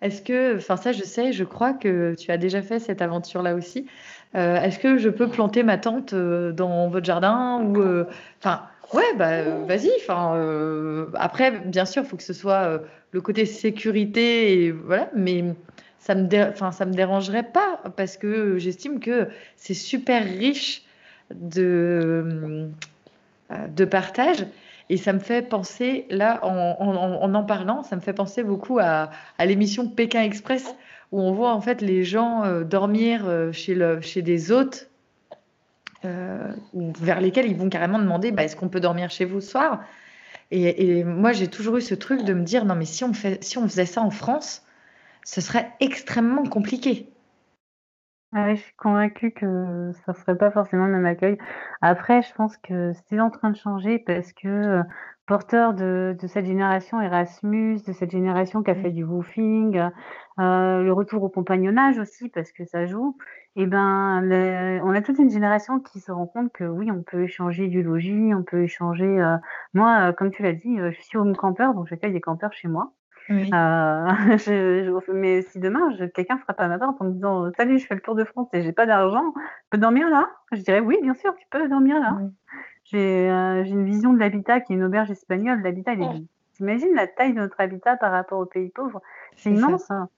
[0.00, 3.54] est-ce que, enfin, ça, je sais, je crois que tu as déjà fait cette aventure-là
[3.54, 3.86] aussi.
[4.34, 8.04] est-ce que je peux planter ma tente dans votre jardin ou,
[8.38, 9.90] enfin, Ouais, bah euh, vas-y.
[10.00, 12.78] Enfin, euh, après, bien sûr, il faut que ce soit euh,
[13.12, 15.10] le côté sécurité, et voilà.
[15.14, 15.44] Mais
[15.98, 20.82] ça me, enfin, ça me dérangerait pas parce que j'estime que c'est super riche
[21.32, 22.68] de
[23.68, 24.46] de partage.
[24.88, 29.10] Et ça me fait penser, là, en en, parlant, ça me fait penser beaucoup à,
[29.38, 30.74] l'émission Pékin Express,
[31.12, 34.90] où on voit en fait les gens dormir chez, le, chez des hôtes
[36.06, 39.50] euh, vers lesquels ils vont carrément demander bah, est-ce qu'on peut dormir chez vous ce
[39.50, 39.84] soir?
[40.50, 43.86] Et, moi, j'ai toujours eu ce truc de me dire non, mais si on faisait
[43.86, 44.64] ça en France,
[45.24, 47.09] ce serait extrêmement compliqué.
[48.32, 51.36] Ah je suis convaincue que ça serait pas forcément le même accueil.
[51.80, 54.82] Après, je pense que c'est en train de changer parce que euh,
[55.26, 60.82] porteur de, de, cette génération Erasmus, de cette génération qui a fait du woofing, euh,
[60.82, 63.16] le retour au compagnonnage aussi parce que ça joue.
[63.56, 64.22] Et ben,
[64.84, 67.82] on a toute une génération qui se rend compte que oui, on peut échanger du
[67.82, 69.04] logis, on peut échanger.
[69.20, 69.36] Euh,
[69.74, 72.52] moi, euh, comme tu l'as dit, euh, je suis home campeur, donc j'accueille des campeurs
[72.52, 72.92] chez moi.
[73.30, 73.44] Oui.
[73.50, 77.94] je, mais si demain, quelqu'un frappe à ma porte en me disant Salut, je fais
[77.94, 80.28] le tour de France et j'ai pas d'argent, tu peux dormir là?
[80.52, 82.18] Je dirais Oui, bien sûr, tu peux dormir là.
[82.84, 85.62] J'ai une vision de l'habitat qui est une auberge espagnole.
[85.62, 86.24] L'habitat, il est.
[86.54, 89.00] T'imagines la taille de notre habitat par rapport aux pays pauvres?
[89.36, 89.90] C'est immense.
[89.90, 90.08] Hein.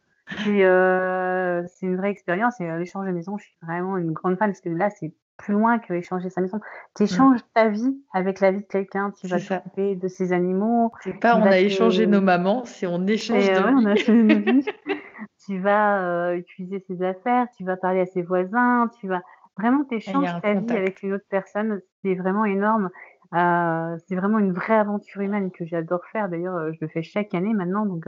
[0.46, 4.50] Euh, c'est une vraie expérience et l'échange de maison, je suis vraiment une grande fan
[4.50, 6.60] parce que là, c'est plus loin que échanger sa maison.
[6.96, 10.92] Tu échanges ta vie avec la vie de quelqu'un, tu vas t'occuper de ses animaux.
[11.02, 14.38] C'est pas on a échangé nos mamans, c'est on échange de on a échangé nos
[14.38, 14.66] vies.
[15.46, 19.22] tu vas euh, utiliser ses affaires, tu vas parler à ses voisins, tu vas
[19.58, 22.90] vraiment t'échanger ta vie avec une autre personne, c'est vraiment énorme.
[23.34, 26.28] Euh, c'est vraiment une vraie aventure humaine que j'adore faire.
[26.28, 28.06] D'ailleurs, je le fais chaque année maintenant, donc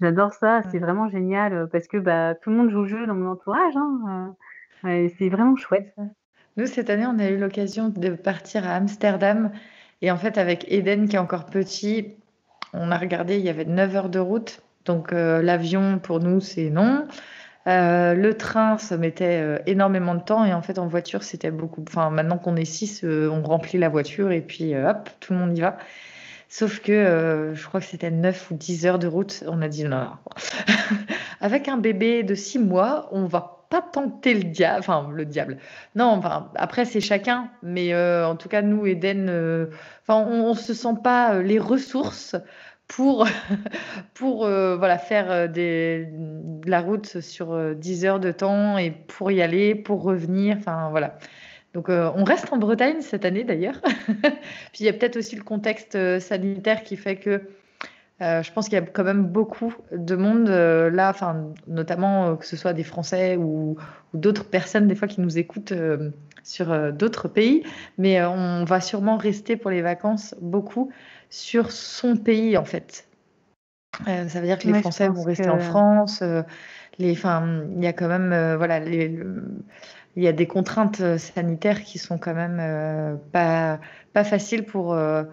[0.00, 3.06] J'adore ça, c'est vraiment génial euh, parce que bah, tout le monde joue au jeu
[3.06, 3.76] dans mon entourage.
[3.76, 4.34] Hein,
[4.84, 5.94] euh, c'est vraiment chouette.
[6.60, 9.50] Nous, cette année, on a eu l'occasion de partir à Amsterdam.
[10.02, 12.08] Et en fait, avec Eden, qui est encore petit,
[12.74, 14.60] on a regardé, il y avait 9 heures de route.
[14.84, 17.06] Donc, euh, l'avion, pour nous, c'est non.
[17.64, 20.44] le train, ça mettait énormément de temps.
[20.44, 21.82] Et en fait, en voiture, c'était beaucoup.
[21.88, 25.56] Enfin, maintenant qu'on est 6, on remplit la voiture et puis hop, tout le monde
[25.56, 25.78] y va.
[26.50, 29.44] Sauf que euh, je crois que c'était 9 ou 10 heures de route.
[29.46, 30.08] On a dit non.
[31.40, 34.80] Avec un bébé de 6 mois, on va pas tenter le diable.
[34.80, 35.58] Enfin, le diable.
[35.94, 37.50] Non, enfin, après, c'est chacun.
[37.62, 39.66] Mais euh, en tout cas, nous, Eden, euh,
[40.06, 42.36] enfin, on, ne se sent pas les ressources
[42.88, 43.26] pour,
[44.14, 49.40] pour voilà, faire des, de la route sur 10 heures de temps et pour y
[49.40, 50.56] aller, pour revenir.
[50.58, 51.16] Enfin, voilà.
[51.74, 53.80] Donc euh, on reste en Bretagne cette année d'ailleurs.
[54.06, 57.42] Puis il y a peut-être aussi le contexte euh, sanitaire qui fait que
[58.20, 62.46] euh, je pense qu'il y a quand même beaucoup de monde là, enfin notamment que
[62.46, 63.76] ce soit des Français ou,
[64.12, 65.72] d'autres personnes des fois qui nous écoutent
[66.42, 67.62] sur d'autres pays,
[67.96, 70.90] mais on va sûrement rester pour les vacances beaucoup
[71.28, 73.06] sur son pays en fait.
[74.04, 76.22] ça veut dire que les Français vont rester en France.
[76.98, 79.16] les, enfin, il y a quand même voilà les,
[80.16, 83.78] il y a des contraintes euh, sanitaires qui sont quand même euh, pas,
[84.12, 85.24] pas faciles pour, euh,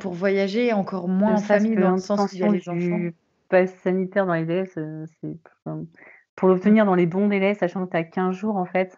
[0.00, 3.10] pour voyager, encore moins en famille, dans le sens où il y a les enfants.
[3.48, 5.36] Passe sanitaire dans les délais, c'est,
[6.36, 8.96] pour l'obtenir dans les bons délais, sachant que tu as 15 jours en fait,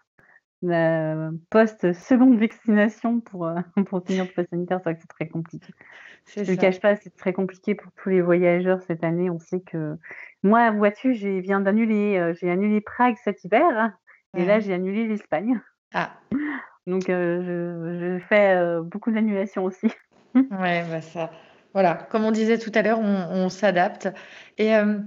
[1.51, 3.51] post-seconde vaccination pour,
[3.87, 5.73] pour obtenir le passe sanitaire, c'est vrai que c'est très compliqué.
[6.35, 9.29] Je ne le cache pas, c'est très compliqué pour tous les voyageurs cette année.
[9.29, 9.97] On sait que
[10.43, 13.93] moi, vois-tu, j'ai viens d'annuler, j'ai annulé Prague cet hiver
[14.37, 15.61] et là, j'ai annulé l'Espagne.
[15.93, 16.13] Ah.
[16.87, 19.91] Donc, euh, je, fais euh, beaucoup d'annulations aussi.
[20.35, 21.31] Ouais, bah ça.
[21.73, 24.09] Voilà, comme on disait tout à l'heure, on, s'adapte.
[24.59, 24.99] Et euh,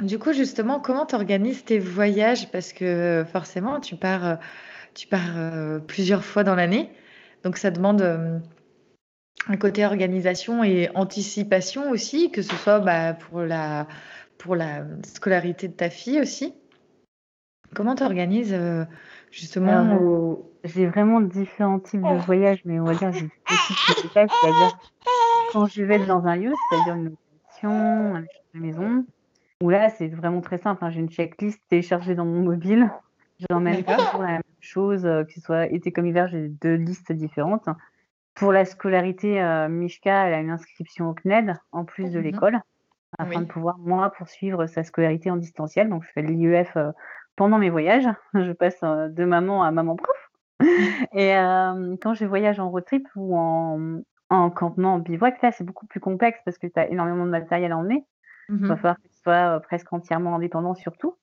[0.00, 2.50] du coup, justement, comment tu organises tes voyages?
[2.50, 4.38] Parce que forcément, tu pars,
[4.94, 6.90] tu pars plusieurs fois dans l'année.
[7.44, 8.42] Donc, ça demande
[9.48, 13.86] un côté organisation et anticipation aussi, que ce soit bah, pour, la,
[14.38, 16.54] pour la scolarité de ta fille aussi.
[17.76, 18.86] Comment tu organises euh,
[19.30, 20.34] justement euh,
[20.64, 23.28] J'ai vraiment différents types de voyages, mais on va dire j'ai
[24.14, 24.78] c'est-à-dire
[25.52, 29.04] quand je vais dans un lieu, c'est-à-dire une location, une maison,
[29.62, 30.82] où là c'est vraiment très simple.
[30.84, 32.90] Hein, j'ai une checklist téléchargée dans mon mobile.
[33.50, 37.12] J'emmène toujours la même chose, euh, que ce soit été comme hiver, j'ai deux listes
[37.12, 37.68] différentes.
[38.34, 42.24] pour la scolarité, euh, Mishka, elle a une inscription au CNED en plus de Mhm.
[42.24, 42.60] l'école,
[43.18, 45.88] afin de pouvoir, moi, poursuivre sa scolarité en distanciel.
[45.88, 46.92] Donc, je fais l'IEF euh,
[47.36, 48.08] pendant mes voyages.
[48.34, 50.16] Je passe euh, de maman à maman prof.
[51.12, 55.52] Et euh, quand je voyage en road trip ou en, en campement, en bivouac, là,
[55.52, 58.06] c'est beaucoup plus complexe parce que tu as énormément de matériel à emmener.
[58.60, 58.76] Il va Mhm.
[58.76, 61.16] falloir que tu sois euh, presque entièrement indépendant surtout.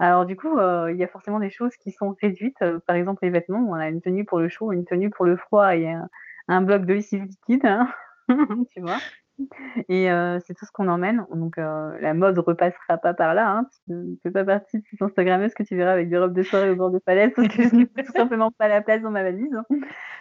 [0.00, 2.60] Alors du coup, euh, il y a forcément des choses qui sont réduites.
[2.62, 5.24] Euh, par exemple, les vêtements, on a une tenue pour le chaud, une tenue pour
[5.24, 6.08] le froid et un,
[6.48, 7.88] un bloc de lessive liquide, hein,
[8.72, 9.02] tu vois.
[9.88, 11.26] Et euh, c'est tout ce qu'on emmène.
[11.34, 13.50] Donc euh, la mode repassera pas par là.
[13.50, 13.66] Hein.
[13.86, 16.42] Tu ne fais pas partie de ces Instagrammeuses que tu verras avec des robes de
[16.42, 19.10] soirée au bord de falaise parce que je n'ai tout simplement pas la place dans
[19.10, 19.54] ma valise.
[19.54, 19.64] hein.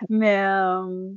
[0.09, 1.09] Mais euh,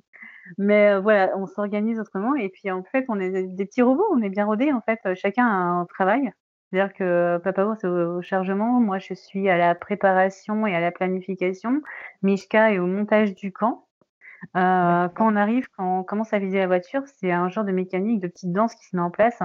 [0.58, 2.34] mais voilà, on s'organise autrement.
[2.36, 4.72] Et puis en fait, on est des, des petits robots, on est bien rodés.
[4.72, 6.32] En fait, chacun a un travail.
[6.72, 10.76] C'est-à-dire que Papa Ours est au, au chargement, moi je suis à la préparation et
[10.76, 11.82] à la planification,
[12.22, 13.86] Mishka est au montage du camp.
[14.56, 17.72] Euh, quand on arrive, quand on commence à viser la voiture, c'est un genre de
[17.72, 19.40] mécanique, de petite danse qui se met en place.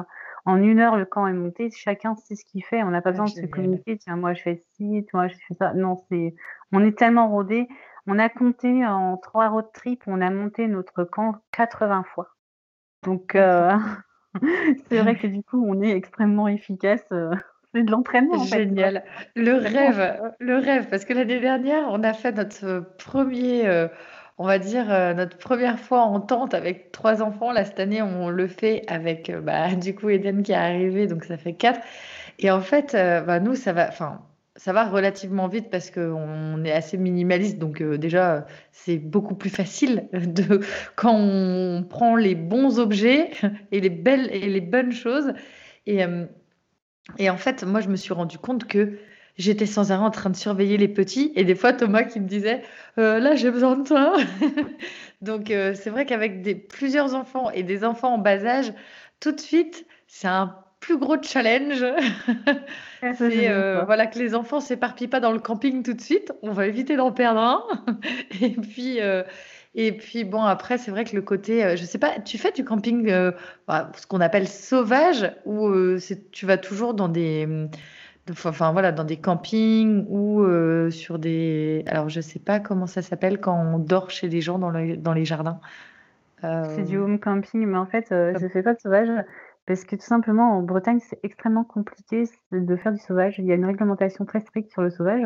[0.46, 3.10] En une heure, le camp est monté, chacun sait ce qu'il fait, on n'a pas
[3.10, 5.74] Ah, besoin de se communiquer, tiens, moi je fais ci, toi je fais ça.
[5.74, 6.36] Non, c'est,
[6.72, 7.68] on est tellement rodés.
[8.08, 12.30] On a compté en trois road trips, on a monté notre camp 80 fois.
[13.04, 13.72] Donc, euh,
[14.90, 17.06] c'est vrai que du coup, on est extrêmement efficace.
[17.12, 17.34] euh,
[17.74, 18.68] c'est de l'entraînement, en fait.
[18.68, 19.04] Génial.
[19.36, 23.88] Le rêve, le rêve, parce que l'année dernière, on a fait notre premier, euh,
[24.38, 27.52] on va dire, euh, notre première fois en tente avec trois enfants.
[27.52, 31.08] Là, cette année, on le fait avec, euh, bah, du coup, Eden qui est arrivé,
[31.08, 31.80] donc ça fait quatre.
[32.40, 34.22] Et en fait, euh, bah, nous, ça va, enfin,
[34.58, 37.60] ça va relativement vite parce qu'on est assez minimaliste.
[37.60, 40.60] Donc, déjà, c'est beaucoup plus facile de,
[40.96, 43.32] quand on prend les bons objets
[43.72, 45.34] et les belles et les bonnes choses.
[45.88, 46.04] Et,
[47.20, 48.98] et en fait, moi, je me suis rendu compte que
[49.38, 51.32] j'étais sans arrêt en train de surveiller les petits.
[51.36, 52.62] Et des fois, Thomas qui me disait
[52.98, 54.16] euh, Là, j'ai besoin de toi.
[55.22, 58.74] Donc, euh, c'est vrai qu'avec des, plusieurs enfants et des enfants en bas âge,
[59.20, 61.86] tout de suite, c'est un plus gros challenge.
[63.04, 66.02] Je c'est ne euh, voilà, que les enfants s'éparpillent pas dans le camping tout de
[66.02, 66.32] suite.
[66.42, 67.64] On va éviter d'en perdre un.
[68.42, 69.00] Et puis.
[69.78, 72.52] et puis bon, après, c'est vrai que le côté, euh, je sais pas, tu fais
[72.52, 73.32] du camping, euh,
[73.68, 76.00] bah, ce qu'on appelle sauvage, ou euh,
[76.32, 77.46] tu vas toujours dans des,
[78.32, 83.02] enfin voilà, dans des campings ou euh, sur des, alors je sais pas comment ça
[83.02, 85.60] s'appelle quand on dort chez les gens dans, le- dans les jardins.
[86.44, 89.10] Euh, C'est du home camping, mais en fait, euh, je fais pas de sauvage
[89.66, 93.40] parce que tout simplement, en Bretagne, c'est extrêmement compliqué de faire du sauvage.
[93.40, 95.24] Il y a une réglementation très stricte sur le sauvage.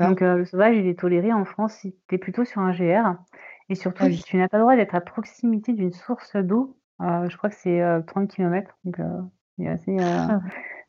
[0.00, 3.14] Donc, le sauvage, il est toléré en France si tu es plutôt sur un GR.
[3.68, 4.22] Et surtout, Ah oui.
[4.26, 7.80] tu n'as pas le droit d'être à proximité d'une source d'eau, je crois que c'est
[7.82, 8.76] euh, 30 km.
[8.84, 8.96] Donc,
[9.58, 9.96] c'est assez.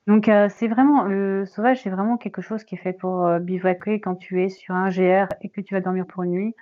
[0.07, 1.03] Donc, euh, c'est vraiment.
[1.03, 4.49] Le sauvage, c'est vraiment quelque chose qui est fait pour euh, bivouacer quand tu es
[4.49, 6.55] sur un GR et que tu vas dormir pour une nuit.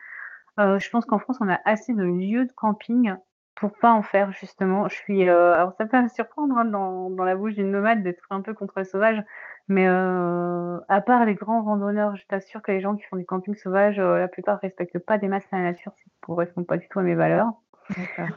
[0.60, 3.15] Euh, je pense qu'en France, on a assez de lieux de camping
[3.56, 4.88] pour pas en faire, justement.
[4.88, 5.28] Je suis.
[5.30, 8.54] euh, alors, ça peut me surprendre hein, dans, la bouche d'une nomade d'être un peu
[8.54, 9.21] contre le sauvage.
[9.67, 13.26] Mais euh, à part les grands randonneurs, je t'assure que les gens qui font du
[13.26, 16.78] camping sauvage, euh, la plupart respectent pas des masses la nature, ça ne correspond pas
[16.78, 17.52] du tout à mes valeurs.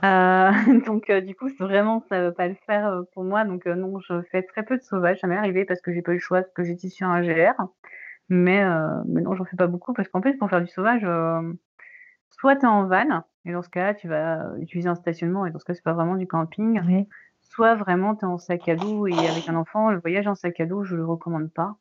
[0.05, 0.51] Euh,
[0.87, 3.45] donc euh, du coup, vraiment, ça veut pas le faire euh, pour moi.
[3.45, 5.21] Donc non, je fais très peu de sauvage.
[5.21, 7.23] Ça m'est arrivé parce que j'ai pas eu le choix, parce que j'étais sur un
[7.23, 7.55] GR.
[8.29, 8.65] Mais,
[9.09, 11.05] mais non, j'en fais pas beaucoup parce qu'en fait, pour faire du sauvage,
[12.31, 15.51] soit tu es en van, et dans ce cas-là, tu vas utiliser un stationnement, et
[15.51, 16.81] dans ce cas, c'est pas vraiment du camping.
[16.87, 17.09] Oui.
[17.41, 20.37] Soit vraiment tu es en sac à dos, et avec un enfant, le voyage en
[20.37, 21.77] sac à dos, je le recommande pas.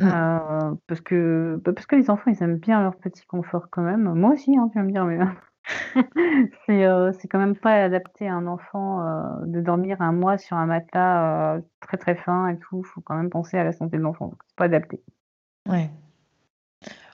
[0.00, 0.04] Mm.
[0.06, 3.82] Euh, parce que bah, parce que les enfants, ils aiment bien leur petit confort quand
[3.82, 4.14] même.
[4.14, 5.18] Moi aussi, hein, tu vas me dire, mais
[6.66, 10.38] c'est euh, c'est quand même pas adapté à un enfant euh, de dormir un mois
[10.38, 12.82] sur un matelas euh, très très fin et tout.
[12.82, 14.32] Faut quand même penser à la santé de l'enfant.
[14.48, 15.02] C'est pas adapté.
[15.68, 15.90] Ouais.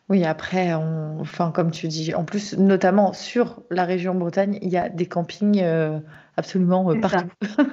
[0.08, 1.20] Oui, après, on...
[1.20, 5.06] enfin, comme tu dis, en plus, notamment sur la région Bretagne, il y a des
[5.06, 6.00] campings euh,
[6.36, 7.28] absolument euh, partout.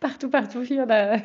[0.00, 1.18] Partout, partout, il y en a.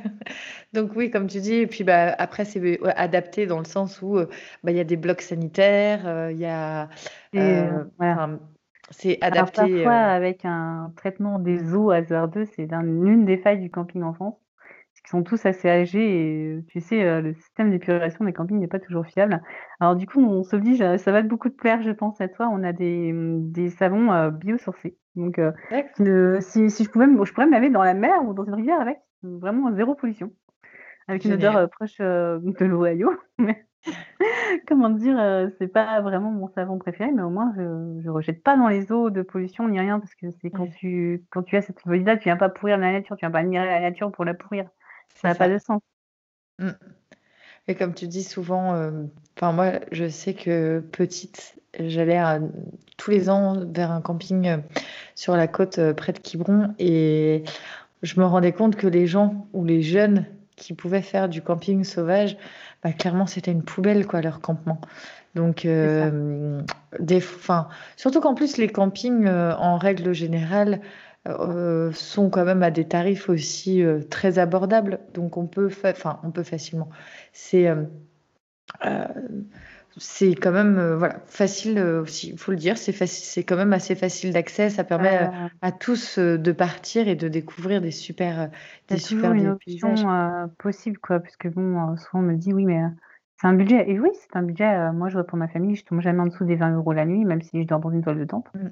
[0.73, 4.17] Donc oui, comme tu dis, et puis bah, après, c'est adapté dans le sens où
[4.17, 4.30] euh,
[4.63, 6.88] bah, il y a des blocs sanitaires, il y a...
[7.34, 8.30] Voilà.
[8.91, 9.84] c'est Alors adapté...
[9.84, 14.13] parfois, euh, avec un traitement des eaux hasardeux, c'est l'une des failles du camping en
[14.13, 14.36] France.
[15.09, 18.79] Sont tous assez âgés et tu sais, euh, le système d'épuration des campings n'est pas
[18.79, 19.41] toujours fiable.
[19.79, 22.27] Alors du coup, on s'oblige, à- ça va te beaucoup de plaire, je pense, à
[22.27, 22.49] toi.
[22.51, 24.97] On a des, des savons euh, biosourcés.
[25.15, 25.51] Donc, euh,
[26.41, 28.81] si, si je pouvais, je pourrais me laver dans la mer ou dans une rivière
[28.81, 30.31] avec, vraiment zéro pollution.
[31.08, 33.12] Avec une odeur euh, proche euh, de l'Ohio.
[33.39, 33.65] Mais
[34.67, 38.43] comment dire, euh, c'est pas vraiment mon savon préféré, mais au moins je, je rejette
[38.43, 41.55] pas dans les eaux de pollution ni rien parce que c'est quand tu quand tu
[41.58, 44.12] as cette envie-là, tu viens pas pourrir la nature, tu viens pas admirer la nature
[44.12, 44.69] pour la pourrir.
[45.15, 45.81] Ça n'a pas de sens.
[46.60, 46.71] Mm.
[47.67, 49.03] Et comme tu dis souvent, euh,
[49.35, 52.21] enfin moi, je sais que petite, j'allais
[52.95, 54.58] tous les ans vers un camping euh,
[55.15, 57.43] sur la côte euh, près de Quiberon et
[58.03, 61.83] je me rendais compte que les gens ou les jeunes qui pouvaient faire du camping
[61.83, 62.37] sauvage,
[62.83, 64.79] bah, clairement c'était une poubelle quoi leur campement.
[65.35, 65.67] Donc,
[66.99, 67.23] des,
[67.95, 70.81] surtout qu'en plus les campings, en règle générale,
[71.28, 75.00] euh, sont quand même à des tarifs aussi euh, très abordables.
[75.13, 76.90] Donc on peut, enfin on peut facilement.
[77.34, 77.84] C'est euh,
[79.98, 82.30] c'est quand même voilà facile aussi.
[82.30, 84.69] Il faut le dire, c'est c'est quand même assez facile d'accès.
[84.69, 85.30] Ça permet
[85.62, 88.50] à, tous de partir et de découvrir des super
[88.88, 89.96] des super une option
[90.60, 91.19] possible quoi.
[91.19, 92.82] Parce que bon, souvent on me dit oui mais
[93.42, 93.90] c'est un budget.
[93.90, 94.92] Et oui, c'est un budget.
[94.94, 97.06] moi, je vois pour ma famille, je tombe jamais en dessous des 20 euros la
[97.06, 98.48] nuit, même si je dors dans une toile de tente.
[98.56, 98.69] Mmh.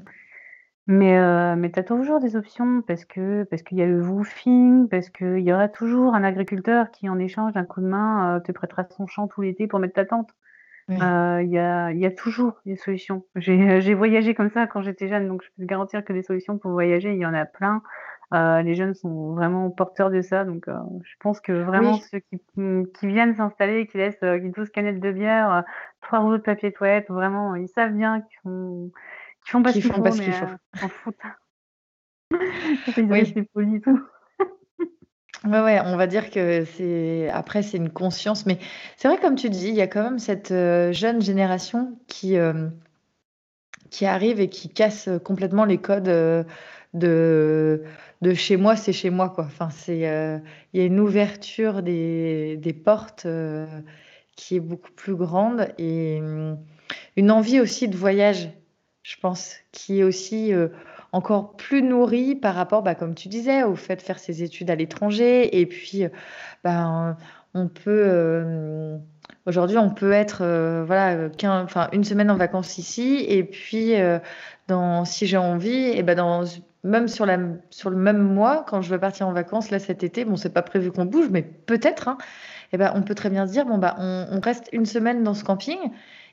[0.88, 4.01] Mais, heu, mais tu as toujours des options parce que parce qu'il y a le
[4.07, 8.38] woofing, parce qu'il y aura toujours un agriculteur qui, en échange d'un coup de main,
[8.38, 10.29] heu, te prêtera son champ tout l'été pour mettre ta tente.
[10.97, 13.25] il y a il y a toujours des solutions.
[13.36, 16.23] J'ai, j'ai voyagé comme ça quand j'étais jeune, donc je peux te garantir que des
[16.23, 17.81] solutions pour voyager, il y en a plein.
[18.33, 20.73] Heu, les jeunes sont vraiment porteurs de ça, donc heu,
[21.03, 22.39] je pense que vraiment ceux qui,
[22.99, 25.63] qui viennent s'installer, qui laissent, heu, 12 canettes de bière,
[26.01, 28.91] 3 rouleaux de papier toilette, vraiment, ils savent bien qu'ils font
[29.45, 30.29] qui font pas ce qu'il faut, mais
[30.81, 31.15] euh, foutent.
[32.97, 33.33] oui.
[33.53, 34.01] poli tout.
[35.43, 38.57] Ouais, ouais, on va dire que c'est après c'est une conscience, mais
[38.97, 42.37] c'est vrai comme tu dis, il y a quand même cette euh, jeune génération qui
[42.37, 42.67] euh,
[43.91, 46.09] qui arrive et qui casse complètement les codes
[46.93, 47.83] de
[48.21, 49.43] de chez moi, c'est chez moi quoi.
[49.45, 53.27] Enfin, c'est il y a une ouverture des, des portes
[54.35, 56.57] qui est beaucoup plus grande et hum,
[57.15, 58.49] une envie aussi de voyage
[59.06, 60.70] je pense, qui est aussi euh,
[61.12, 64.72] encore plus nourri par rapport, bah, comme tu disais, au fait de faire ses études
[64.72, 65.60] à l'étranger.
[65.60, 66.10] Et puis, euh,
[66.64, 67.16] ben,
[67.53, 68.97] on peut, euh,
[69.45, 70.43] aujourd'hui, on peut être,
[70.88, 73.93] voilà, enfin, une semaine en vacances ici, et puis,
[74.68, 76.43] dans, si j'ai envie, et ben, dans,
[76.84, 77.38] même sur, la,
[77.70, 80.53] sur le même mois, quand je veux partir en vacances, là, cet été, bon, c'est
[80.53, 82.18] pas prévu qu'on bouge, mais peut-être, hein,
[82.74, 85.43] ben, on peut très bien se dire, bon, bah, on reste une semaine dans ce
[85.43, 85.78] camping.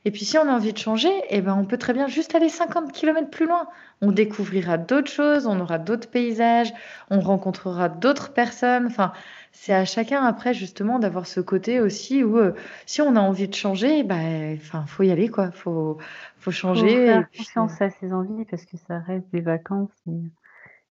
[0.05, 2.35] Et puis si on a envie de changer, eh ben, on peut très bien juste
[2.35, 3.69] aller 50 km plus loin.
[4.01, 6.73] On découvrira d'autres choses, on aura d'autres paysages,
[7.11, 8.87] on rencontrera d'autres personnes.
[8.87, 9.13] Enfin,
[9.53, 13.47] c'est à chacun après justement d'avoir ce côté aussi où euh, si on a envie
[13.47, 15.53] de changer, ben, enfin, faut y aller quoi.
[15.53, 15.99] Faut,
[16.37, 16.89] faut changer.
[16.89, 19.91] Faut faire confiance à ses envies parce que ça reste des vacances.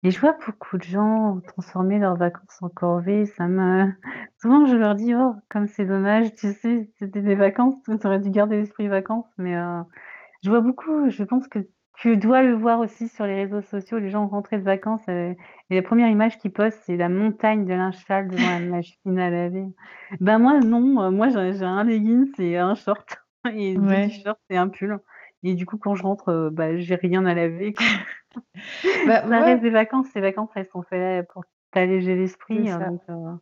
[0.05, 3.93] Et je vois beaucoup de gens transformer leurs vacances en corvée, ça me
[4.41, 8.21] souvent je leur dis: «Oh, comme c'est dommage, tu sais, c'était des vacances, tu aurais
[8.21, 9.83] dû garder l'esprit vacances», mais heu,
[10.45, 11.61] je vois beaucoup, je pense que
[11.97, 15.35] tu dois le voir aussi sur les réseaux sociaux, les gens rentrés de vacances, heu,
[15.71, 19.19] et la première image qu'ils postent, c'est la montagne de linge sale devant la machine
[19.19, 19.67] à laver.
[20.21, 23.19] Ben moi non, moi j'ai j'ai un legging et un short
[23.53, 25.01] et 2 t-shirts et un pull
[25.43, 27.75] et du coup quand je rentre, heu, bah, j'ai rien à laver
[29.07, 30.07] Bah, ça reste des vacances.
[30.13, 32.71] Ces vacances, elles sont faites pour t'alléger l'esprit.
[32.71, 33.33] Hein, donc, euh,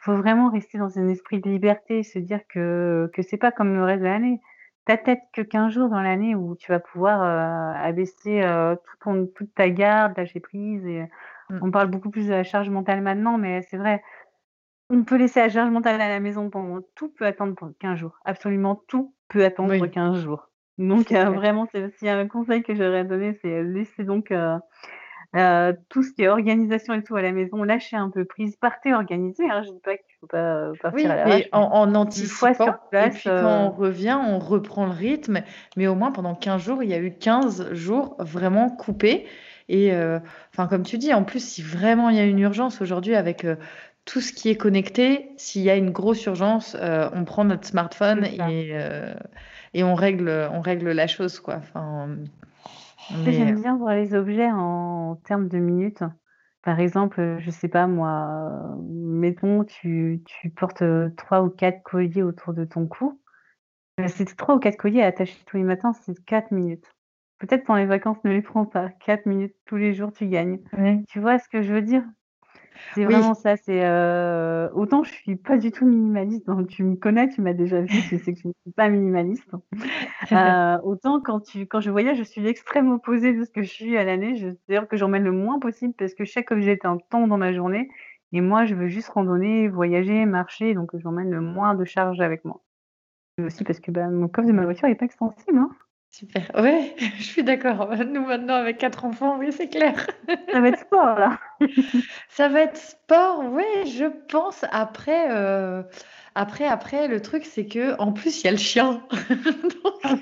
[0.00, 3.74] faut vraiment rester dans un esprit de liberté, se dire que que c'est pas comme
[3.74, 4.40] le reste de l'année.
[4.84, 8.96] T'as peut-être que 15 jours dans l'année où tu vas pouvoir euh, abaisser euh, tout
[9.00, 10.86] ton, toute ta garde, lâcher prise.
[10.86, 11.02] Et
[11.50, 11.58] mmh.
[11.60, 14.02] on parle beaucoup plus de la charge mentale maintenant, mais c'est vrai.
[14.88, 17.98] On peut laisser la charge mentale à la maison pendant tout peut attendre pour 15
[17.98, 18.16] jours.
[18.24, 20.45] Absolument tout peut attendre pour 15 jours.
[20.78, 25.72] Donc euh, vraiment, c'est aussi un conseil que j'aurais donné, c'est euh, laisser donc euh,
[25.88, 28.92] tout ce qui est organisation et tout à la maison, lâcher un peu prise, partez
[28.92, 32.78] organiser, hein, je dis pas qu'il faut pas partir à l'arrache, en en anticipant sur
[32.92, 35.42] et puis quand on revient, on reprend le rythme,
[35.76, 39.26] mais au moins pendant 15 jours, il y a eu 15 jours vraiment coupés.
[39.68, 39.92] Et
[40.52, 43.46] enfin comme tu dis, en plus, si vraiment il y a une urgence aujourd'hui avec,
[44.04, 48.24] tout ce qui est connecté, s'il y a une grosse urgence, on prend notre smartphone
[48.24, 48.72] et
[49.76, 51.56] et on règle, on règle la chose, quoi.
[51.56, 52.08] Enfin,
[53.10, 56.02] J'aime bien voir les objets en termes de minutes.
[56.62, 60.82] Par exemple, je sais pas moi, mettons, tu, tu portes
[61.16, 63.20] trois ou quatre colliers autour de ton cou.
[64.00, 66.86] Euh, c'est trois ou quatre colliers à attacher tous les matins, c'est quatre minutes.
[67.38, 68.88] Peut-être pendant les vacances, ne les prends pas.
[69.04, 70.60] Quatre minutes tous les jours, tu gagnes.
[71.08, 72.02] Tu vois ce que je veux dire?
[72.92, 76.96] C'est vraiment ça, c'est, heu, autant je suis pas du tout minimaliste, donc tu me
[76.96, 79.50] connais, tu m'as déjà vu, tu sais que je ne suis pas minimaliste.
[80.34, 83.70] Heu, autant quand tu quand je voyage, je suis l'extrême opposé de ce que je
[83.70, 84.36] suis à l'année.
[84.36, 87.38] Je c'est-à-dire que j'emmène le moins possible parce que chaque objet est un temps dans
[87.38, 87.88] ma journée
[88.32, 92.44] et moi je veux juste randonner, voyager, marcher, donc j'emmène le moins de charge avec
[92.44, 92.62] moi.
[93.40, 95.70] Aussi parce que, bah, mon coffre de ma voiture est pas extensible, hein.
[96.10, 96.50] Super.
[96.54, 97.94] Ouais, je suis d'accord.
[97.96, 100.06] Nous, maintenant, avec quatre enfants, oui, c'est clair.
[100.52, 101.38] Ça va être sport, là.
[102.28, 104.64] Ça va être sport, oui, je pense.
[104.70, 105.82] Après, euh,
[106.36, 109.02] Après, après, le truc, c'est que en plus, il y a le chien.
[110.02, 110.16] Ah,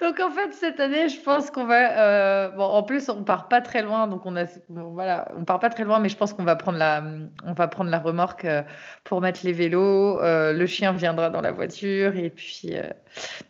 [0.00, 1.98] donc en fait cette année, je pense qu'on va.
[1.98, 4.46] Euh, bon, en plus on part pas très loin, donc on a.
[4.68, 7.02] voilà, on part pas très loin, mais je pense qu'on va prendre la,
[7.44, 8.62] on va prendre la remorque euh,
[9.04, 10.20] pour mettre les vélos.
[10.22, 12.70] Euh, le chien viendra dans la voiture et puis.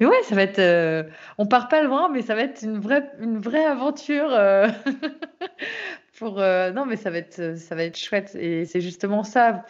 [0.01, 1.07] Mais ouais, ça va être.
[1.39, 4.31] on part pas loin, mais ça va être une vraie, une vraie aventure.
[6.19, 6.41] pour.
[6.41, 9.63] non, mais ça va être, ça va être chouette et c'est justement ça.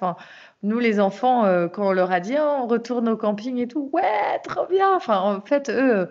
[0.65, 3.69] Nous, les enfants, euh, quand on leur a dit oh, on retourne au camping et
[3.69, 4.97] tout, ouais, trop bien.
[4.97, 6.07] Enfin, en fait, eux, euh,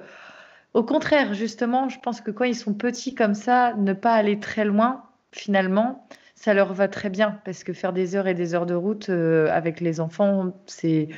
[0.74, 4.40] au contraire, justement, je pense que quand ils sont petits comme ça, ne pas aller
[4.40, 8.54] très loin, finalement, ça leur va très bien parce que faire des heures et des
[8.54, 11.10] heures de route euh, avec les enfants, c'est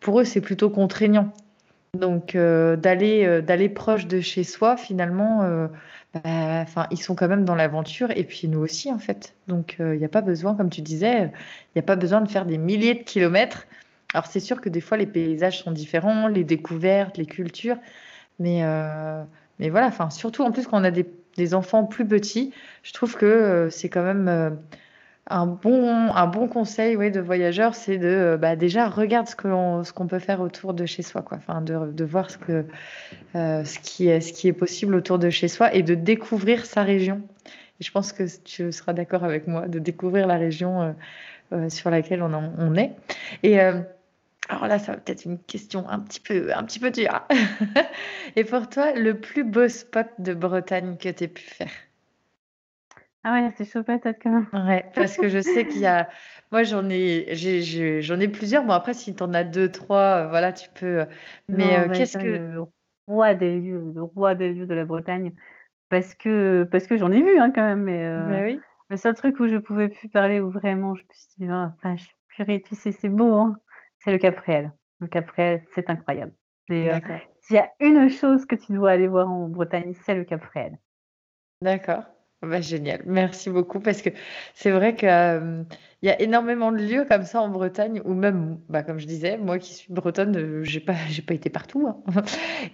[0.00, 1.32] pour eux, c'est plutôt contraignant.
[1.94, 5.68] Donc, d'aller d'aller proche de chez soi, finalement
[6.14, 9.34] bah, enfin, ils sont quand même dans l'aventure et puis nous aussi en fait.
[9.48, 11.30] Donc il n'y a pas besoin, comme tu disais, il
[11.76, 13.66] n'y a pas besoin de faire des milliers de kilomètres.
[14.14, 17.78] Alors c'est sûr que des fois les paysages sont différents, les découvertes, les cultures,
[18.38, 19.22] mais euh,
[19.58, 22.92] mais voilà, enfin surtout en plus quand on a des, des enfants plus petits, je
[22.92, 24.50] trouve que euh, c'est quand même euh,
[25.26, 29.36] un bon, un bon conseil ouais, de voyageur, c'est de euh, bah, déjà regarde ce
[29.92, 31.38] qu'on peut faire autour de chez soi, quoi.
[31.38, 32.66] Enfin, de, de voir ce, que,
[33.36, 36.66] euh, ce, qui est, ce qui est possible autour de chez soi et de découvrir
[36.66, 37.22] sa région.
[37.80, 40.94] Et je pense que tu seras d'accord avec moi, de découvrir la région
[41.52, 42.92] euh, sur laquelle on, on est.
[43.42, 47.22] Et alors là, ça va peut-être une question un petit peu, un petit peu dure.
[48.36, 51.70] et pour toi, le plus beau spot de Bretagne que tu aies pu faire?
[53.22, 54.66] Ah ouais, c'est chaud patate quand même.
[54.66, 56.08] Ouais, parce que je sais qu'il y a.
[56.52, 58.64] Moi, j'en ai, j'ai, j'en ai plusieurs.
[58.64, 61.00] Bon, après, si tu en as deux, trois, euh, voilà, tu peux.
[61.00, 61.06] Euh,
[61.48, 62.26] mais euh, qu'est-ce que.
[62.26, 62.64] Le
[63.06, 65.34] roi des lieux, le roi des lieux de la Bretagne.
[65.90, 67.82] Parce que, parce que j'en ai vu hein, quand même.
[67.82, 68.60] Mais, Mais oui.
[68.88, 71.74] le seul truc où je pouvais plus parler, où vraiment je me suis dit, ah,
[71.82, 73.56] vache, purée, tu sais, c'est beau, hein,
[73.98, 74.72] c'est le Cap Réel.
[75.00, 76.32] Le Cap Réel, c'est incroyable.
[76.68, 80.44] S'il y a une chose que tu dois aller voir en Bretagne, c'est le Cap
[80.54, 80.78] Réel.
[81.60, 82.04] D'accord.
[82.42, 84.08] Bah, génial, merci beaucoup parce que
[84.54, 85.62] c'est vrai qu'il euh,
[86.00, 89.36] y a énormément de lieux comme ça en Bretagne ou même, bah, comme je disais,
[89.36, 91.86] moi qui suis bretonne, euh, j'ai pas, j'ai pas été partout.
[91.86, 92.02] Hein.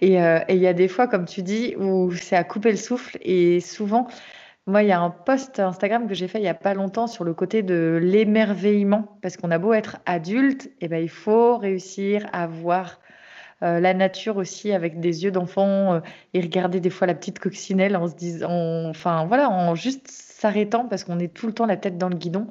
[0.03, 2.77] Euh, et il y a des fois, comme tu dis, où c'est à couper le
[2.77, 4.07] souffle et souvent,
[4.67, 7.07] moi, il y a un post Instagram que j'ai fait il y a pas longtemps
[7.07, 11.57] sur le côté de l'émerveillement parce qu'on a beau être adulte, et ben il faut
[11.57, 12.99] réussir à voir
[13.63, 15.99] euh, la nature aussi avec des yeux d'enfant euh,
[16.35, 20.87] et regarder des fois la petite coccinelle en se disant, enfin voilà, en juste s'arrêtant
[20.87, 22.47] parce qu'on est tout le temps la tête dans le guidon.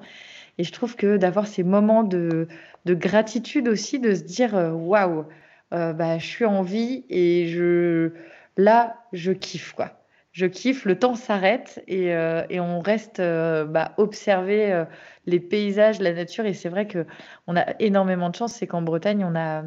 [0.58, 2.48] Et je trouve que d'avoir ces moments de,
[2.86, 5.26] de, gratitude aussi, de se dire euh, waouh,
[5.70, 8.12] bah, je suis en vie et je,
[8.56, 9.92] là, je kiffe quoi.
[10.32, 14.84] Je kiffe, le temps s'arrête et, et, on reste bah, observer
[15.26, 16.46] les paysages, la nature.
[16.46, 17.06] Et c'est vrai que
[17.46, 19.62] on a énormément de chance, c'est qu'en Bretagne, on a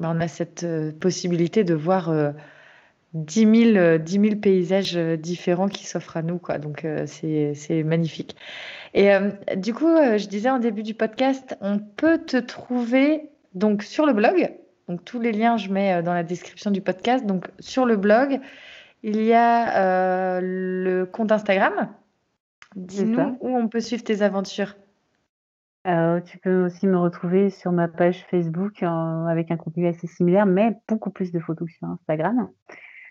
[0.00, 2.12] on a cette euh, possibilité de voir
[3.14, 6.38] 10 000, 10 paysages euh, différents qui s'offrent à nous.
[6.38, 6.58] Quoi.
[6.58, 8.36] Donc, euh, c'est magnifique.
[8.96, 9.10] Et
[9.56, 14.12] du coup, je disais en début du podcast, on peut te trouver donc, sur le
[14.12, 14.52] blog.
[14.88, 17.26] Donc, tous les liens, je mets dans la description du podcast.
[17.26, 18.38] Donc, sur le blog,
[19.02, 21.88] il y a le compte Instagram.
[22.76, 24.76] Dis-nous où on peut suivre tes aventures.
[25.86, 30.46] Euh, tu peux aussi me retrouver sur ma page Facebook, avec un contenu assez similaire,
[30.46, 32.48] mais beaucoup plus de photos sur Instagram.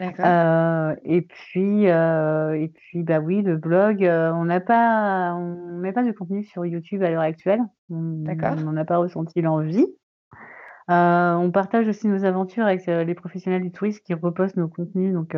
[0.02, 5.94] Euh, et puis, euh, et puis, bah oui, le blog, on n'a pas on met
[5.94, 7.62] pas de contenu sur YouTube à l'heure actuelle.
[7.90, 8.56] D'accord.
[8.58, 9.88] On n'en a pas ressenti l'envie.
[10.90, 15.38] on partage aussi nos aventures avec, les professionnels du tourisme qui repostent nos contenus donc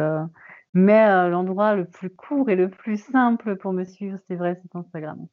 [0.73, 4.75] mais l'endroit le plus court et le plus simple pour me suivre, c'est vrai, c'est
[4.75, 5.27] Instagram.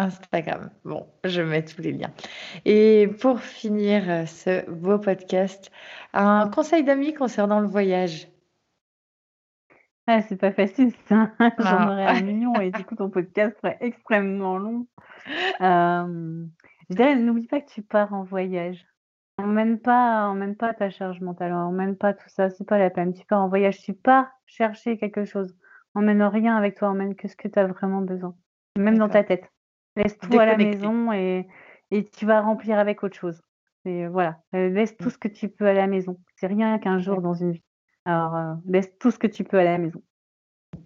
[0.00, 0.70] Instagram.
[0.84, 2.12] Bon, je mets tous les liens.
[2.64, 5.70] Et pour finir euh, ce beau podcast,
[6.14, 8.28] un conseil d'amis concernant le voyage.
[10.06, 11.30] Ah, c'est pas facile ça.
[11.58, 14.86] J'en aurais un million et du coup ton podcast serait extrêmement long.
[15.60, 16.44] Euh,
[16.88, 18.86] je dirais, n'oublie pas que tu pars en voyage.
[19.36, 23.12] Emmène pas, emmène pas ta charge mentale, emmène pas tout ça, c'est pas la peine.
[23.12, 25.54] Tu pars en voyage, tu pars chercher quelque chose.
[25.94, 28.34] Emmène rien avec toi, emmène que ce que tu as vraiment besoin.
[28.78, 29.50] Même dans ta tête.
[30.02, 31.46] Laisse tout à la maison et,
[31.90, 33.42] et tu vas remplir avec autre chose.
[33.84, 35.10] Et voilà, euh, laisse tout mmh.
[35.10, 36.18] ce que tu peux à la maison.
[36.36, 37.64] C'est rien qu'un jour dans une vie.
[38.04, 40.02] Alors, euh, laisse tout ce que tu peux à la maison.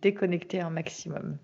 [0.01, 1.39] Déconnecter un maximum.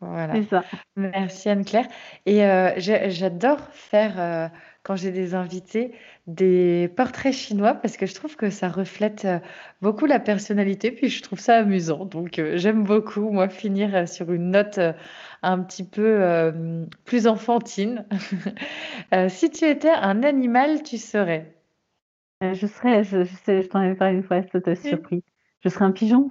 [0.00, 0.34] Voilà.
[0.34, 0.64] C'est ça.
[0.96, 1.86] Merci Anne-Claire.
[2.24, 4.48] Et euh, j'adore faire, euh,
[4.82, 5.92] quand j'ai des invités,
[6.26, 9.38] des portraits chinois parce que je trouve que ça reflète euh,
[9.82, 12.06] beaucoup la personnalité, puis je trouve ça amusant.
[12.06, 14.80] Donc j'aime beaucoup, moi, finir sur une note
[15.42, 16.52] un petit peu
[17.04, 18.06] plus enfantine.
[19.28, 21.52] Si tu étais un animal, tu serais?
[22.40, 25.24] Je serais, je, je sais, je t'en avais parlé une fois, ça t'a surpris.
[25.62, 26.30] Je serais un pigeon.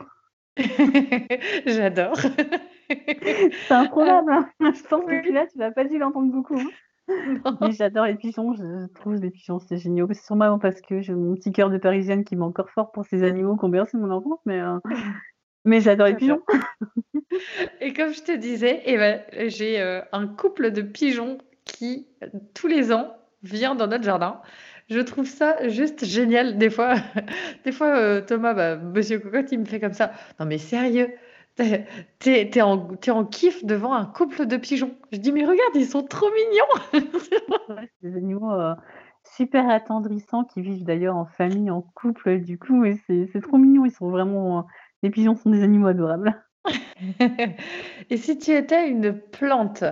[1.67, 2.17] J'adore.
[3.67, 4.49] C'est improbable, hein.
[4.59, 5.21] Je pense que Oui.
[5.21, 6.57] celui-là, tu vas pas dû l'entendre beaucoup.
[6.59, 6.71] hein.
[7.61, 10.07] Mais j'adore les pigeons, je trouve les pigeons, c'est génial.
[10.11, 13.05] C'est sûrement parce que j'ai mon petit cœur de parisienne qui bat encore fort pour
[13.05, 14.77] ces animaux ont bercé mon enfance, mais, euh,
[15.65, 16.41] mais j'adore les pigeons.
[17.81, 22.27] Et comme je te disais, eh ben, j'ai euh, un couple de pigeons qui, euh,
[22.53, 24.41] tous les ans, vient dans notre jardin.
[24.89, 26.57] Je trouve ça juste génial.
[26.57, 26.95] Des fois,
[27.65, 30.11] des fois euh, Thomas, bah, Monsieur Cocotte, il me fait comme ça.
[30.39, 31.09] Non mais sérieux,
[32.20, 34.97] t'es, t'es en, en kiff devant un couple de pigeons.
[35.12, 37.01] Je dis, mais regarde, ils sont trop mignons.
[37.70, 38.76] Ouais, des animaux euh,
[39.24, 43.86] super attendrissants qui vivent d'ailleurs en famille, en couple, du coup, et c'est trop mignon.
[43.86, 44.60] Ils sont vraiment.
[44.60, 44.62] euh,
[45.03, 46.43] les pigeons sont des animaux adorables.
[48.10, 49.84] Et si tu étais une plante?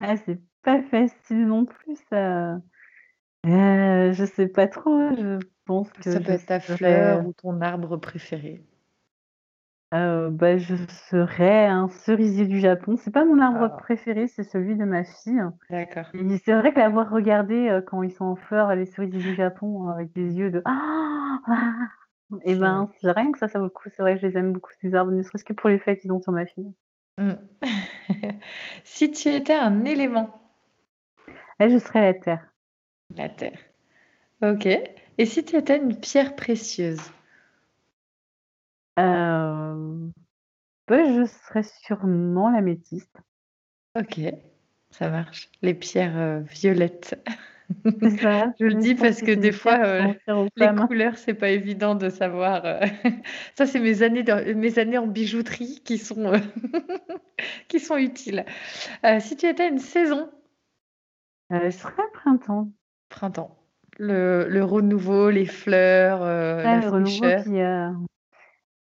[0.00, 2.60] Ah, c'est pas facile non plus, ça.
[3.46, 7.60] Euh, je sais pas trop, je pense que Ça peut être ta fleur ou ton
[7.60, 8.62] arbre préféré.
[9.92, 10.76] Euh, bah, je
[11.10, 12.96] serais un cerisier du Japon.
[12.96, 15.40] C'est pas mon arbre Ah, préféré, c'est celui de ma fille.
[15.68, 16.06] d'accord.
[16.14, 19.34] Et c'est vrai que l'avoir regardé euh, quand ils sont en fleurs, les cerisiers du
[19.34, 21.38] Japon, euh, avec des yeux de ah,
[22.44, 23.88] et C'est ben c'est rien que ça, ça vaut le coup.
[23.94, 26.12] C'est vrai que je les aime beaucoup ces arbres, ne serait-ce que pour l'effet qu'ils
[26.12, 26.72] ont sur ma fille.
[27.18, 27.36] Mm.
[28.84, 30.40] Si tu étais un élément,
[31.60, 32.52] Et je serais la terre.
[33.14, 33.58] la terre.
[34.42, 34.66] Ok.
[34.66, 37.00] Et si tu étais une pierre précieuse?
[39.00, 40.10] Euh,
[40.88, 43.16] bah, je serais sûrement l'améthyste.
[43.98, 44.20] Ok,
[44.90, 45.50] ça marche.
[45.62, 47.16] Les pierres euh, violettes.
[48.02, 48.52] C'est ça.
[48.60, 50.48] Je le Je dis pense parce que que c'est des des fois, qui euh, aux
[50.56, 50.86] les femmes.
[50.86, 52.62] couleurs, c'est pas évident de savoir.
[53.56, 56.32] Ça, c'est mes années, de- mes années en bijouterie qui sont,
[57.68, 58.44] qui sont utiles.
[59.20, 60.30] Si tu étais une saison,
[61.52, 62.70] Euh, je serais printemps.
[63.08, 63.56] printemps,
[63.98, 67.42] le, le renouveau, les fleurs, Ouais, la le renouveau, fraîcheur.
[67.42, 67.60] puis,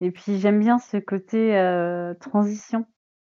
[0.02, 2.86] et puis j'aime bien ce côté euh, transition.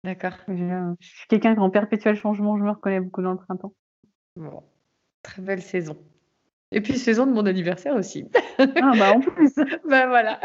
[0.04, 0.38] D'accord.
[0.48, 3.38] Je, je suis quelqu'un qui est en perpétuel changement, je me reconnais beaucoup dans le
[3.38, 3.74] printemps.
[4.36, 4.64] Bon,
[5.22, 5.98] très belle saison.
[6.72, 8.26] Et puis saison de mon anniversaire aussi.
[8.80, 9.54] Ah bah en plus.
[9.90, 10.40] Ben voilà.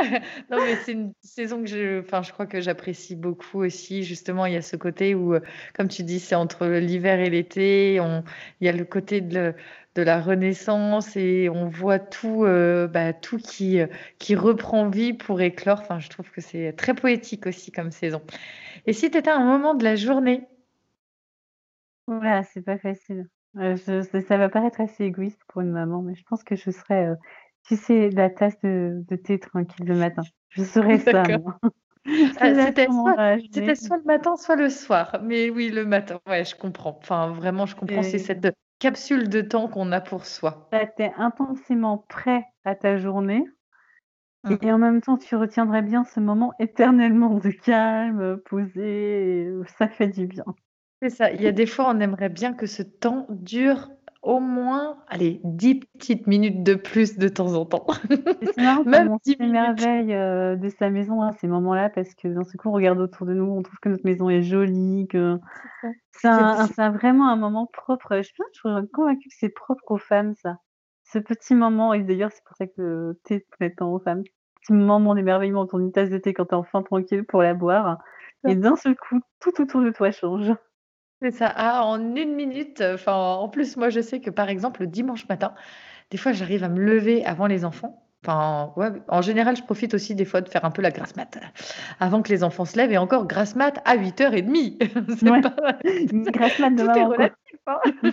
[0.50, 4.02] Non, mais c'est une saison que je, enfin, je crois que j'apprécie beaucoup aussi.
[4.02, 5.40] Justement, il y a ce côté où, euh,
[5.74, 8.00] comme tu dis, c'est entre l'hiver et l'été.
[8.00, 8.24] On,
[8.60, 9.54] il y a le côté de, le-
[9.94, 13.86] de la renaissance et on voit tout, euh, bah, tout qui, euh,
[14.18, 15.80] qui reprend vie pour éclore.
[15.82, 18.22] Enfin, je trouve que c'est très poétique aussi comme saison.
[18.86, 20.46] Et si tu étais un moment de la journée,
[22.06, 23.28] Voilà, c'est pas facile.
[23.56, 26.56] Euh, je, ça, ça va paraître assez égoïste pour une maman, mais je pense que
[26.56, 27.14] je serais, euh,
[27.66, 30.28] tu sais, la tasse de, de thé tranquille le matin.
[30.50, 31.58] Je serais ça, moi.
[32.36, 32.88] Ah, C'est c'était
[33.74, 35.16] soit, le matin, soit le soir.
[35.22, 36.98] Mais oui, le matin, ouais, je comprends.
[37.00, 38.02] Enfin, vraiment, je comprends.
[38.02, 40.68] C'est Et cette capsule de temps qu'on a pour soi.
[40.72, 43.46] là, t'es intensément prêt à ta journée.
[44.44, 44.58] Mm.
[44.62, 49.50] Et en même temps, tu retiendrais bien ce moment éternellement de calme, posé.
[49.78, 50.44] Ça fait du bien.
[51.02, 51.30] C'est ça.
[51.32, 53.90] Il y a des fois, on aimerait bien que ce temps dure
[54.24, 57.86] au moins, allez, 10 petites minutes de plus de temps en temps.
[58.42, 59.76] C'est marrant Même on 10 minutes.
[59.76, 62.98] s'émerveille euh, de sa maison à ces moments-là, parce que d'un seul coup, on regarde
[63.00, 65.38] autour de nous, on trouve que notre maison est jolie, que
[66.12, 68.16] C'est vraiment un moment propre.
[68.16, 70.56] Je suis pas toujours convaincue que c'est propre aux femmes, ça.
[71.04, 74.22] Ce petit moment, et d'ailleurs, c'est pour ça que thé plaît tant aux femmes.
[74.62, 77.98] Petit moment d'émerveillement autour d'une tasse de thé quand t'es enfin tranquille pour la boire.
[78.48, 80.50] Et d'un seul coup, tout autour de toi change.
[81.24, 81.52] C'est ça.
[81.56, 82.80] Ah, en une minute.
[82.82, 85.54] Enfin, en plus, moi, je sais que par exemple, le dimanche matin,
[86.10, 88.06] des fois, j'arrive à me lever avant les enfants.
[88.24, 91.16] Enfin, ouais, en général, je profite aussi des fois de faire un peu la grasse
[91.16, 91.38] mat
[92.00, 94.78] avant que les enfants se lèvent et encore grasse mat à 8h30.
[95.18, 95.40] C'est Ouais.
[95.40, 95.54] pas
[96.12, 97.30] grasse mat de Tout est maman, quoi.
[97.30, 97.80] relatif, hein.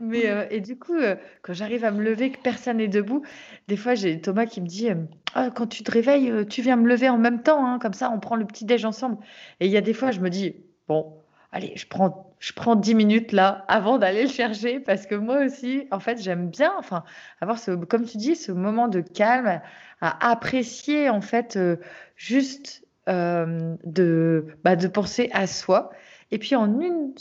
[0.00, 3.22] Mais euh, et du coup, euh, quand j'arrive à me lever, que personne n'est debout,
[3.68, 4.94] des fois j'ai Thomas qui me dit euh,
[5.34, 7.92] Ah, quand tu te réveilles, euh, tu viens me lever en même temps, hein, comme
[7.94, 9.18] ça on prend le petit déj ensemble.
[9.60, 10.56] Et il y a des fois, je me dis
[10.88, 11.19] Bon,
[11.52, 15.44] allez, je prends, je prends 10 minutes là avant d'aller le chercher parce que moi
[15.44, 17.04] aussi, en fait, j'aime bien, enfin,
[17.40, 19.60] avoir ce, comme tu dis, ce moment de calme,
[20.00, 21.76] à apprécier en fait euh,
[22.16, 25.90] juste euh, de, bah, de penser à soi.
[26.32, 27.12] Et puis en une,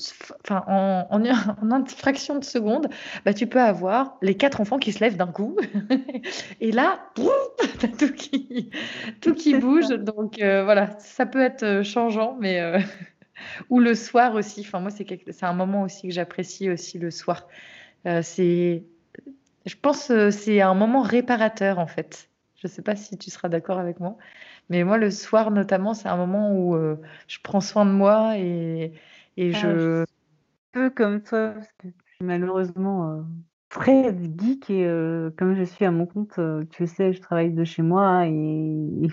[0.45, 1.33] enfin, en, en, une-
[1.71, 2.87] en une fraction de seconde,
[3.25, 5.57] bah, tu peux avoir les quatre enfants qui se lèvent d'un coup.
[6.61, 6.99] Et là,
[7.99, 8.69] tout qui,
[9.21, 9.87] tout qui bouge.
[9.89, 12.61] Donc euh, voilà, ça peut être changeant, mais,
[13.69, 14.61] Ou le soir aussi.
[14.61, 17.47] Enfin, moi, c'est c'est un moment aussi que j'apprécie aussi le soir.
[18.07, 18.85] Euh, c'est,
[19.65, 22.29] je pense, euh, c'est un moment réparateur en fait.
[22.55, 24.17] Je ne sais pas si tu seras d'accord avec moi,
[24.69, 28.37] mais moi, le soir notamment, c'est un moment où euh, je prends soin de moi
[28.37, 28.93] et,
[29.37, 29.77] et Ah, je.
[29.77, 30.05] je
[30.71, 33.25] peu comme toi, parce que je suis malheureusement
[33.69, 37.21] très geek et euh, comme je suis à mon compte, euh, tu le sais, je
[37.21, 39.07] travaille de chez moi et,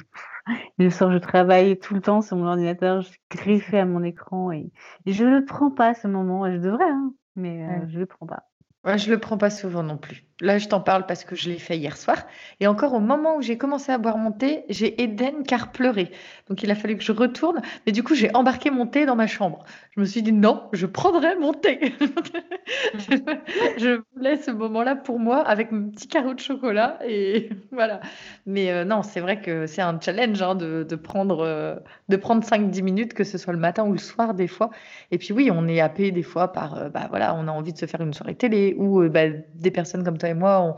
[0.78, 4.02] le soir je travaille tout le temps sur mon ordinateur, je suis griffée à mon
[4.02, 4.70] écran et,
[5.06, 7.88] et je ne le prends pas ce moment, et je devrais, hein, mais euh, Ouais.
[7.88, 8.44] je le prends pas.
[8.84, 10.25] Ouais, je le prends pas souvent non plus.
[10.42, 12.18] Là, je t'en parle parce que je l'ai fait hier soir.
[12.60, 16.10] Et encore au moment où j'ai commencé à boire mon thé, j'ai Eden a pleuré.
[16.48, 17.62] Donc il a fallu que je retourne.
[17.86, 19.64] Mais du coup, j'ai embarqué mon thé dans ma chambre.
[19.94, 21.94] Je me suis dit non, je prendrai mon thé.
[23.78, 26.98] je, voulais ce moment-là pour moi avec mon petit carreau de chocolat.
[27.06, 28.00] Et voilà.
[28.44, 31.76] Mais euh, non, c'est vrai que c'est un challenge hein, de, prendre, euh,
[32.20, 34.70] prendre 5-10 minutes, que ce soit le matin ou le soir des fois.
[35.10, 37.72] Et puis oui, on est happé des fois par, euh, bah voilà, on a envie
[37.72, 40.60] de se faire une soirée télé ou euh, bah, des personnes comme toi et moi,
[40.60, 40.76] on,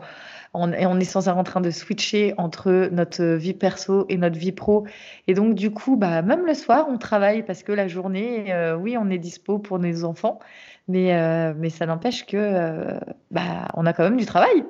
[0.54, 4.16] on, et on est sans arrêt en train de switcher entre notre vie perso et
[4.16, 4.86] notre vie pro.
[5.26, 8.76] Et donc du coup, bah, même le soir, on travaille parce que la journée, euh,
[8.76, 10.38] oui, on est dispo pour nos enfants,
[10.88, 12.98] mais, euh, mais ça n'empêche que euh,
[13.30, 14.64] bah, on a quand même du travail.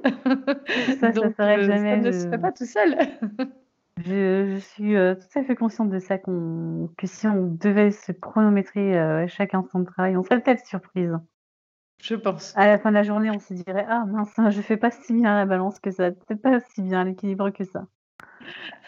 [1.00, 2.96] Ça, donc ça ne se fait pas tout seul.
[4.04, 8.12] je, je suis tout à fait consciente de ça, qu'on, que si on devait se
[8.12, 11.12] chronométrer chaque instant de travail, on serait peut-être surprise.
[12.02, 12.56] Je pense.
[12.56, 15.12] À la fin de la journée, on se dirait ah mince, je fais pas si
[15.12, 17.86] bien la balance que ça, peut-être pas si bien l'équilibre que ça.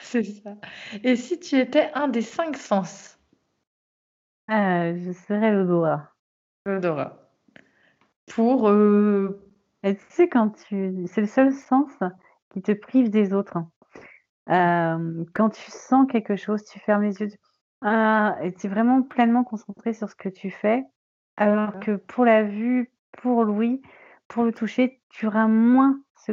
[0.01, 0.55] C'est ça.
[1.05, 3.19] Et si tu étais un des cinq sens,
[4.49, 6.11] Ah, je serais l'odorat.
[6.67, 7.31] Laura,
[8.27, 9.41] pour euh,
[9.83, 11.91] Et tu sais quand tu, c'est le seul sens
[12.53, 13.59] qui te prive des autres.
[14.51, 17.39] Euh, quand tu sens quelque chose, tu fermes les yeux, tu-
[17.83, 20.85] ah, et tu es vraiment pleinement concentré sur ce que tu fais,
[21.37, 23.83] alors que pour la vue, pour l'ouïe,
[24.29, 26.33] pour le toucher, tu auras moins ce,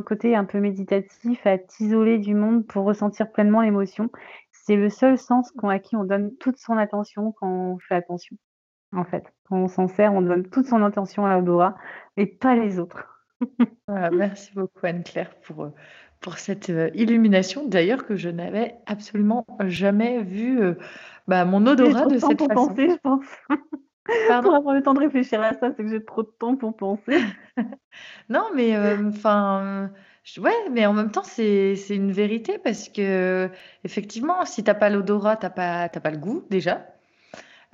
[0.00, 4.10] côté un peu méditatif à t'isoler du monde pour ressentir pleinement l'émotion.
[4.52, 7.94] C'est le seul sens qu'on- à qui on donne toute son attention quand on fait
[7.94, 8.36] attention,
[8.92, 9.24] en fait.
[9.48, 11.76] Quand on s'en sert, on donne toute son attention à l'odorat
[12.16, 13.22] et pas les autres.
[13.86, 15.74] Voilà, merci beaucoup Anne-Claire pour, euh,
[16.20, 20.74] pour cette euh, illumination, d'ailleurs que je n'avais absolument jamais vu euh,
[21.28, 22.68] bah, mon odorat de cette façon.
[22.68, 23.26] penser, je pense.
[24.28, 24.48] Pardon?
[24.48, 26.76] Pour avoir le temps de réfléchir à ça, c'est que j'ai trop de temps pour
[26.76, 27.18] penser.
[28.28, 29.90] Non, mais euh, enfin,
[30.24, 33.50] je- ouais, mais en même temps, c'est une vérité parce que
[33.84, 36.86] effectivement, si t'as pas l'odorat, t'as pas pas le goût déjà.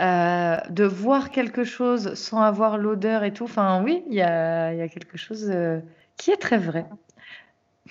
[0.00, 4.72] Euh, de voir quelque chose sans avoir l'odeur et tout, enfin oui, il y a,
[4.74, 5.80] il y a quelque chose euh,
[6.16, 6.86] qui est très vrai.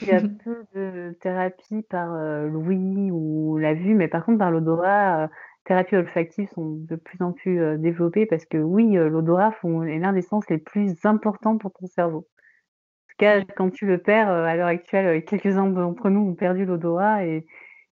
[0.01, 4.39] Il y a peu de thérapie par euh, l'ouïe ou la vue, mais par contre,
[4.39, 5.27] par l'odorat, euh,
[5.71, 9.99] thérapies olfactives sont de plus en plus euh, développées parce que oui, euh, l'odorat est
[9.99, 12.27] l'un des sens les plus importants pour ton cerveau.
[12.27, 16.33] En tout cas, quand tu le perds, euh, à l'heure actuelle, quelques-uns d'entre nous ont
[16.33, 17.45] perdu l'odorat et,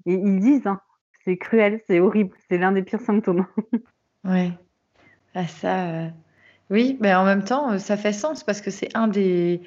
[0.07, 0.81] ils disent, hein,
[1.25, 3.47] c'est cruel, c'est horrible, c'est l'un des pires symptômes.
[4.25, 4.51] Ouais.
[5.37, 6.11] Ah, ça,
[6.69, 9.63] oui, mais en même temps, ça fait sens parce que c'est un des,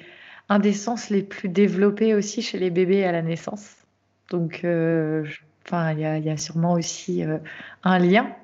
[0.50, 3.74] un des sens les plus développés aussi chez les bébés à la naissance.
[4.28, 7.38] Donc, je- enfin, il y a, sûrement aussi euh,
[7.84, 8.34] un lien,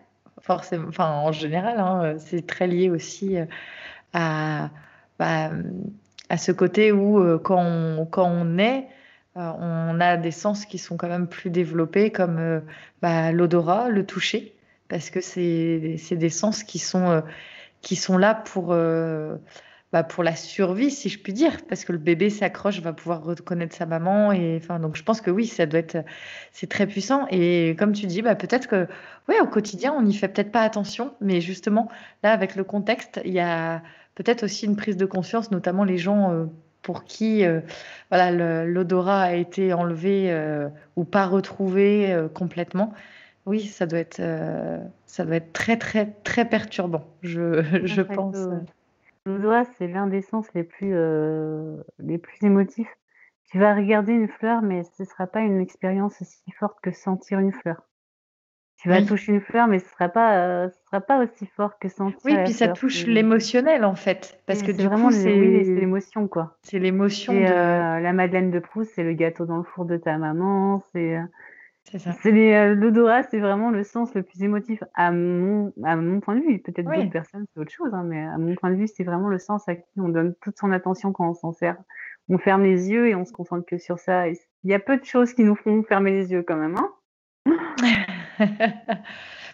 [0.40, 3.46] forcément, enfin, en général, hein, euh, c'est très lié aussi euh,
[4.12, 4.70] à,
[5.18, 5.50] bah,
[6.28, 8.86] à ce côté où quand on, quand on est,
[9.34, 12.62] on a des sens qui sont quand même plus développés, comme
[13.02, 14.54] bah, l'odorat, le toucher,
[14.88, 17.22] parce que c'est des sens qui sont,
[17.80, 18.74] qui sont là pour,
[19.92, 23.22] bah, pour la survie, si je puis dire, parce que le bébé s'accroche, va pouvoir
[23.22, 26.04] reconnaître sa maman, et enfin, donc je pense que oui, ça doit être,
[26.52, 28.86] c'est très puissant, et comme tu dis, bah, peut-être que,
[29.28, 31.88] ouais, au quotidien, on n'y fait peut-être pas attention, mais justement,
[32.22, 33.82] là, avec le contexte, il y a
[34.14, 36.46] peut-être aussi une prise de conscience, notamment les gens euh,
[36.82, 37.60] pour qui euh,
[38.10, 42.94] voilà, l'odorat a été enlevé euh, ou pas retrouvé euh, complètement.
[43.46, 44.22] Oui, ça doit être,
[45.06, 48.36] ça doit être très, très, très perturbant, je, je pense.
[49.76, 52.88] C'est l'un des sens les plus, euh, les plus émotifs.
[53.50, 56.92] Tu vas regarder une fleur, mais ce ne sera pas une expérience aussi forte que
[56.92, 57.82] sentir une fleur.
[58.78, 59.06] Tu vas Oui.
[59.08, 62.20] toucher une fleur, mais ce sera pas, euh, ce sera pas aussi fort que sentir
[62.24, 66.28] Oui, la puis ça touche l'émotionnel en fait, parce que du vraiment oui, c'est l'émotion,
[66.28, 66.56] quoi.
[66.62, 67.52] c'est l'émotion de...
[67.52, 71.18] euh, la Madeleine de Proust, c'est le gâteau dans le four de ta maman, c'est
[72.22, 76.36] C'est euh, l'odorat, c'est vraiment le sens le plus émotif à mon, à mon point
[76.36, 76.58] de vue.
[76.58, 76.96] Peut-être Oui.
[76.96, 79.38] d'autres personnes, c'est autre chose, hein, mais à mon point de vue, c'est vraiment le
[79.38, 81.76] sens à qui on donne toute son attention quand on s'en sert.
[82.28, 84.28] On ferme les yeux et on se concentre que sur ça.
[84.28, 86.76] Il y a peu de choses qui nous font fermer les yeux quand même.
[86.76, 86.92] Hein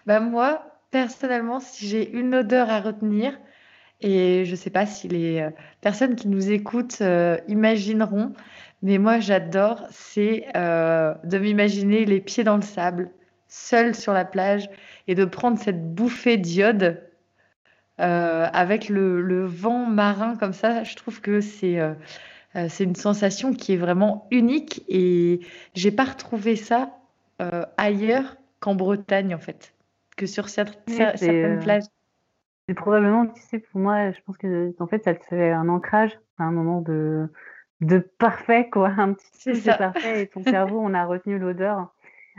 [0.07, 3.39] Bah moi, personnellement, si j'ai une odeur à retenir,
[4.01, 8.35] et je ne sais pas si les euh, personnes qui nous écoutent euh, imagineront,
[8.85, 13.11] mais moi j'adore, c'est euh, de m'imaginer les pieds dans le sable,
[13.49, 14.71] seul sur la plage,
[15.09, 17.03] et de prendre cette bouffée d'iode
[17.97, 20.83] avec le, le, vent marin comme ça.
[20.83, 21.79] Je trouve que c'est
[22.69, 25.41] c'est une sensation qui est vraiment unique et
[25.75, 26.91] j'ai pas retrouvé ça
[27.77, 29.75] ailleurs qu'en Bretagne en fait,
[30.17, 31.85] que sur certaines plages.
[32.69, 35.69] C'est probablement, tu sais, pour moi, je pense que en fait, ça te fait un
[35.69, 37.29] ancrage, un moment de,
[37.81, 41.93] de parfait, quoi, un petit peu de parfait, et ton cerveau, on a retenu l'odeur.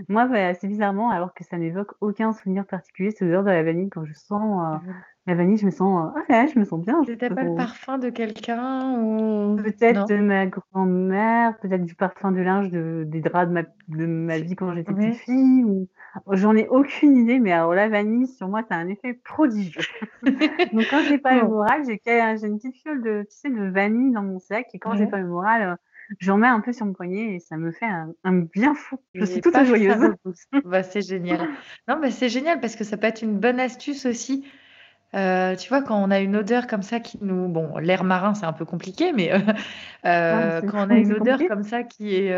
[0.10, 3.64] Moi, bah, assez bizarrement, alors que ça n'évoque aucun souvenir particulier, c'est l'odeur de la
[3.64, 4.92] vanille quand je sens euh,
[5.28, 7.02] la vanille, je me sens, ah ouais, je me sens bien.
[7.06, 12.42] C'était pas le parfum de quelqu'un ou peut-être de ma grand-mère, peut-être du parfum de
[12.42, 15.64] linge de, des draps de ma, de ma vie quand j'étais petite fille.
[15.64, 15.88] Ou...
[16.32, 19.82] J'en ai aucune idée, mais alors la vanille sur moi, ça a un effet prodigieux.
[20.24, 24.14] Donc quand j'ai pas le moral, j'ai une petite fiole de, tu sais, de vanille
[24.14, 25.76] dans mon sac et quand j'ai pas le moral, euh,
[26.20, 28.98] j'en mets un peu sur mon poignet et ça me fait un, bien fou.
[29.14, 30.14] Je suis toute joyeuse.
[30.66, 31.50] bah, c'est génial.
[31.88, 34.46] Non, mais c'est génial parce que ça peut être une bonne astuce aussi
[35.14, 37.48] euh, tu vois, quand on a une odeur comme ça qui nous...
[37.48, 39.32] Bon, l'air marin, c'est un peu compliqué, mais
[40.06, 42.34] euh, quand on a une odeur comme ça qui est...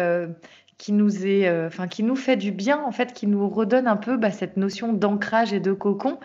[0.78, 3.98] qui nous est, enfin qui nous fait du bien en fait, qui nous redonne un
[3.98, 6.20] peu bah, cette notion d'ancrage et de cocon,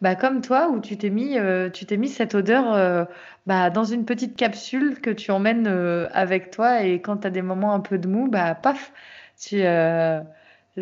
[0.00, 1.36] bah, comme toi où tu t'es mis,
[1.72, 3.08] tu t'es mis cette odeur
[3.46, 5.66] bah, dans une petite capsule que tu emmènes
[6.12, 6.82] avec toi.
[6.84, 8.92] Et quand tu as des moments un peu de mou, bah paf,
[9.40, 9.62] tu,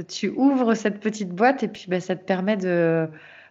[0.08, 1.62] tu ouvres cette petite boîte.
[1.62, 3.08] Et puis bah, ça te permet de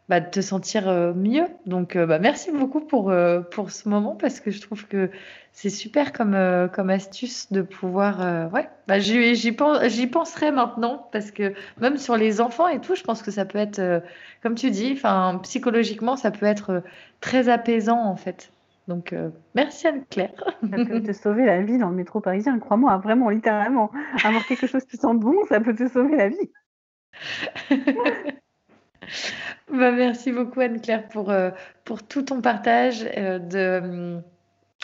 [0.10, 1.46] bah, de te sentir euh, mieux.
[1.66, 5.10] Donc, euh, bah, merci beaucoup pour, euh, pour ce moment parce que je trouve que
[5.54, 6.38] c'est super comme,
[6.74, 8.52] comme astuce de pouvoir.
[8.52, 13.22] ouais, bah, j'y penserai maintenant parce que même sur les enfants et tout, je pense
[13.22, 14.02] que ça peut être,
[14.42, 15.00] comme tu dis,
[15.44, 16.82] psychologiquement, ça peut être
[17.22, 18.52] très apaisant en fait.
[18.88, 19.14] Donc,
[19.54, 20.34] merci Anne-Claire.
[20.72, 23.92] Ça peut te sauver la vie dans le métro parisien, crois-moi, vraiment, littéralement.
[24.24, 26.52] Avoir quelque chose qui sent bon, ça peut te sauver la vie.
[29.72, 31.52] Bah, merci beaucoup Anne-Claire pour, euh,
[31.86, 34.20] pour tout ton partage euh, de,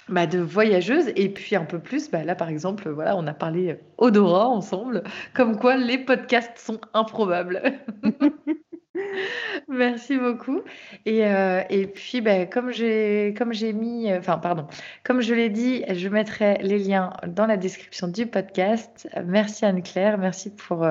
[0.08, 3.34] bah, de voyageuse et puis un peu plus, bah, là par exemple, voilà, on a
[3.34, 5.04] parlé odorat ensemble,
[5.34, 7.62] comme quoi les podcasts sont improbables.
[9.68, 10.62] Merci beaucoup.
[11.06, 14.68] Et, euh, et puis, bah, comme j'ai comme j'ai mis, enfin pardon,
[15.04, 19.08] comme je l'ai dit, je mettrai les liens dans la description du podcast.
[19.26, 20.86] Merci Anne-Claire, merci pour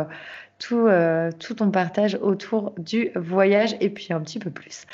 [0.59, 4.87] tout, euh, tout ton partage autour du voyage et puis un petit peu plus.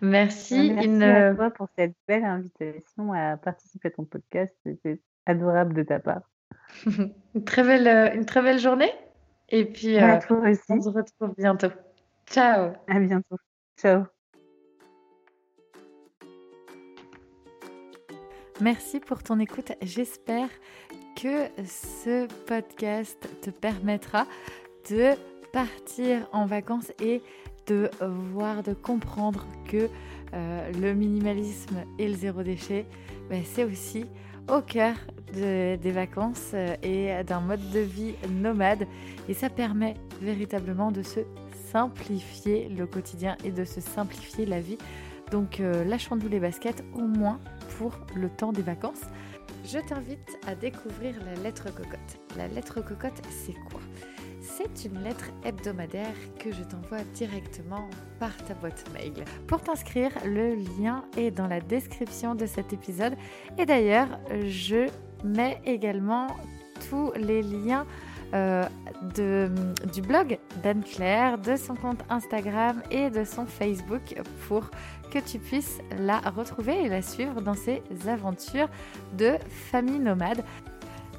[0.00, 0.72] Merci.
[0.72, 4.54] Merci à toi pour cette belle invitation à participer à ton podcast.
[4.64, 6.22] C'était adorable de ta part.
[6.86, 8.92] une, très belle, euh, une très belle journée.
[9.50, 11.68] Et puis, euh, on se retrouve bientôt.
[12.30, 12.74] Ciao.
[12.86, 13.36] À bientôt.
[13.76, 14.04] Ciao.
[18.60, 19.72] Merci pour ton écoute.
[19.82, 20.48] J'espère
[21.20, 24.26] que ce podcast te permettra
[24.90, 25.14] de
[25.52, 27.20] partir en vacances et
[27.66, 29.88] de voir, de comprendre que
[30.32, 32.86] euh, le minimalisme et le zéro déchet,
[33.28, 34.06] ben, c'est aussi
[34.48, 34.94] au cœur
[35.32, 38.86] des vacances euh, et d'un mode de vie nomade.
[39.28, 41.20] Et ça permet véritablement de se
[41.70, 44.78] simplifier le quotidien et de se simplifier la vie.
[45.30, 47.38] Donc euh, lâchons-nous les baskets au moins
[47.78, 49.02] pour le temps des vacances.
[49.64, 52.20] Je t'invite à découvrir la lettre cocotte.
[52.36, 53.80] La lettre cocotte, c'est quoi?
[54.40, 59.12] C'est une lettre hebdomadaire que je t'envoie directement par ta boîte mail.
[59.46, 63.14] Pour t'inscrire, le lien est dans la description de cet épisode.
[63.58, 64.08] Et d'ailleurs,
[64.46, 64.88] je
[65.24, 66.28] mets également
[66.88, 67.86] tous les liens
[68.34, 68.64] euh,
[69.14, 69.50] de,
[69.92, 74.70] du blog d'Anne-Claire, de son compte Instagram et de son Facebook pour
[75.12, 78.68] que tu puisses la retrouver et la suivre dans ses aventures
[79.18, 80.44] de famille nomade.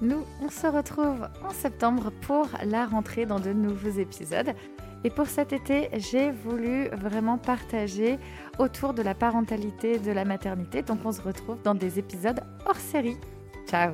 [0.02, 4.54] Nous, on se retrouve en septembre pour la rentrée dans de nouveaux épisodes.
[5.04, 8.18] Et pour cet été, j'ai voulu vraiment partager
[8.60, 10.82] autour de la parentalité, de la maternité.
[10.84, 13.18] Donc on se retrouve dans des épisodes hors série.
[13.68, 13.94] Ciao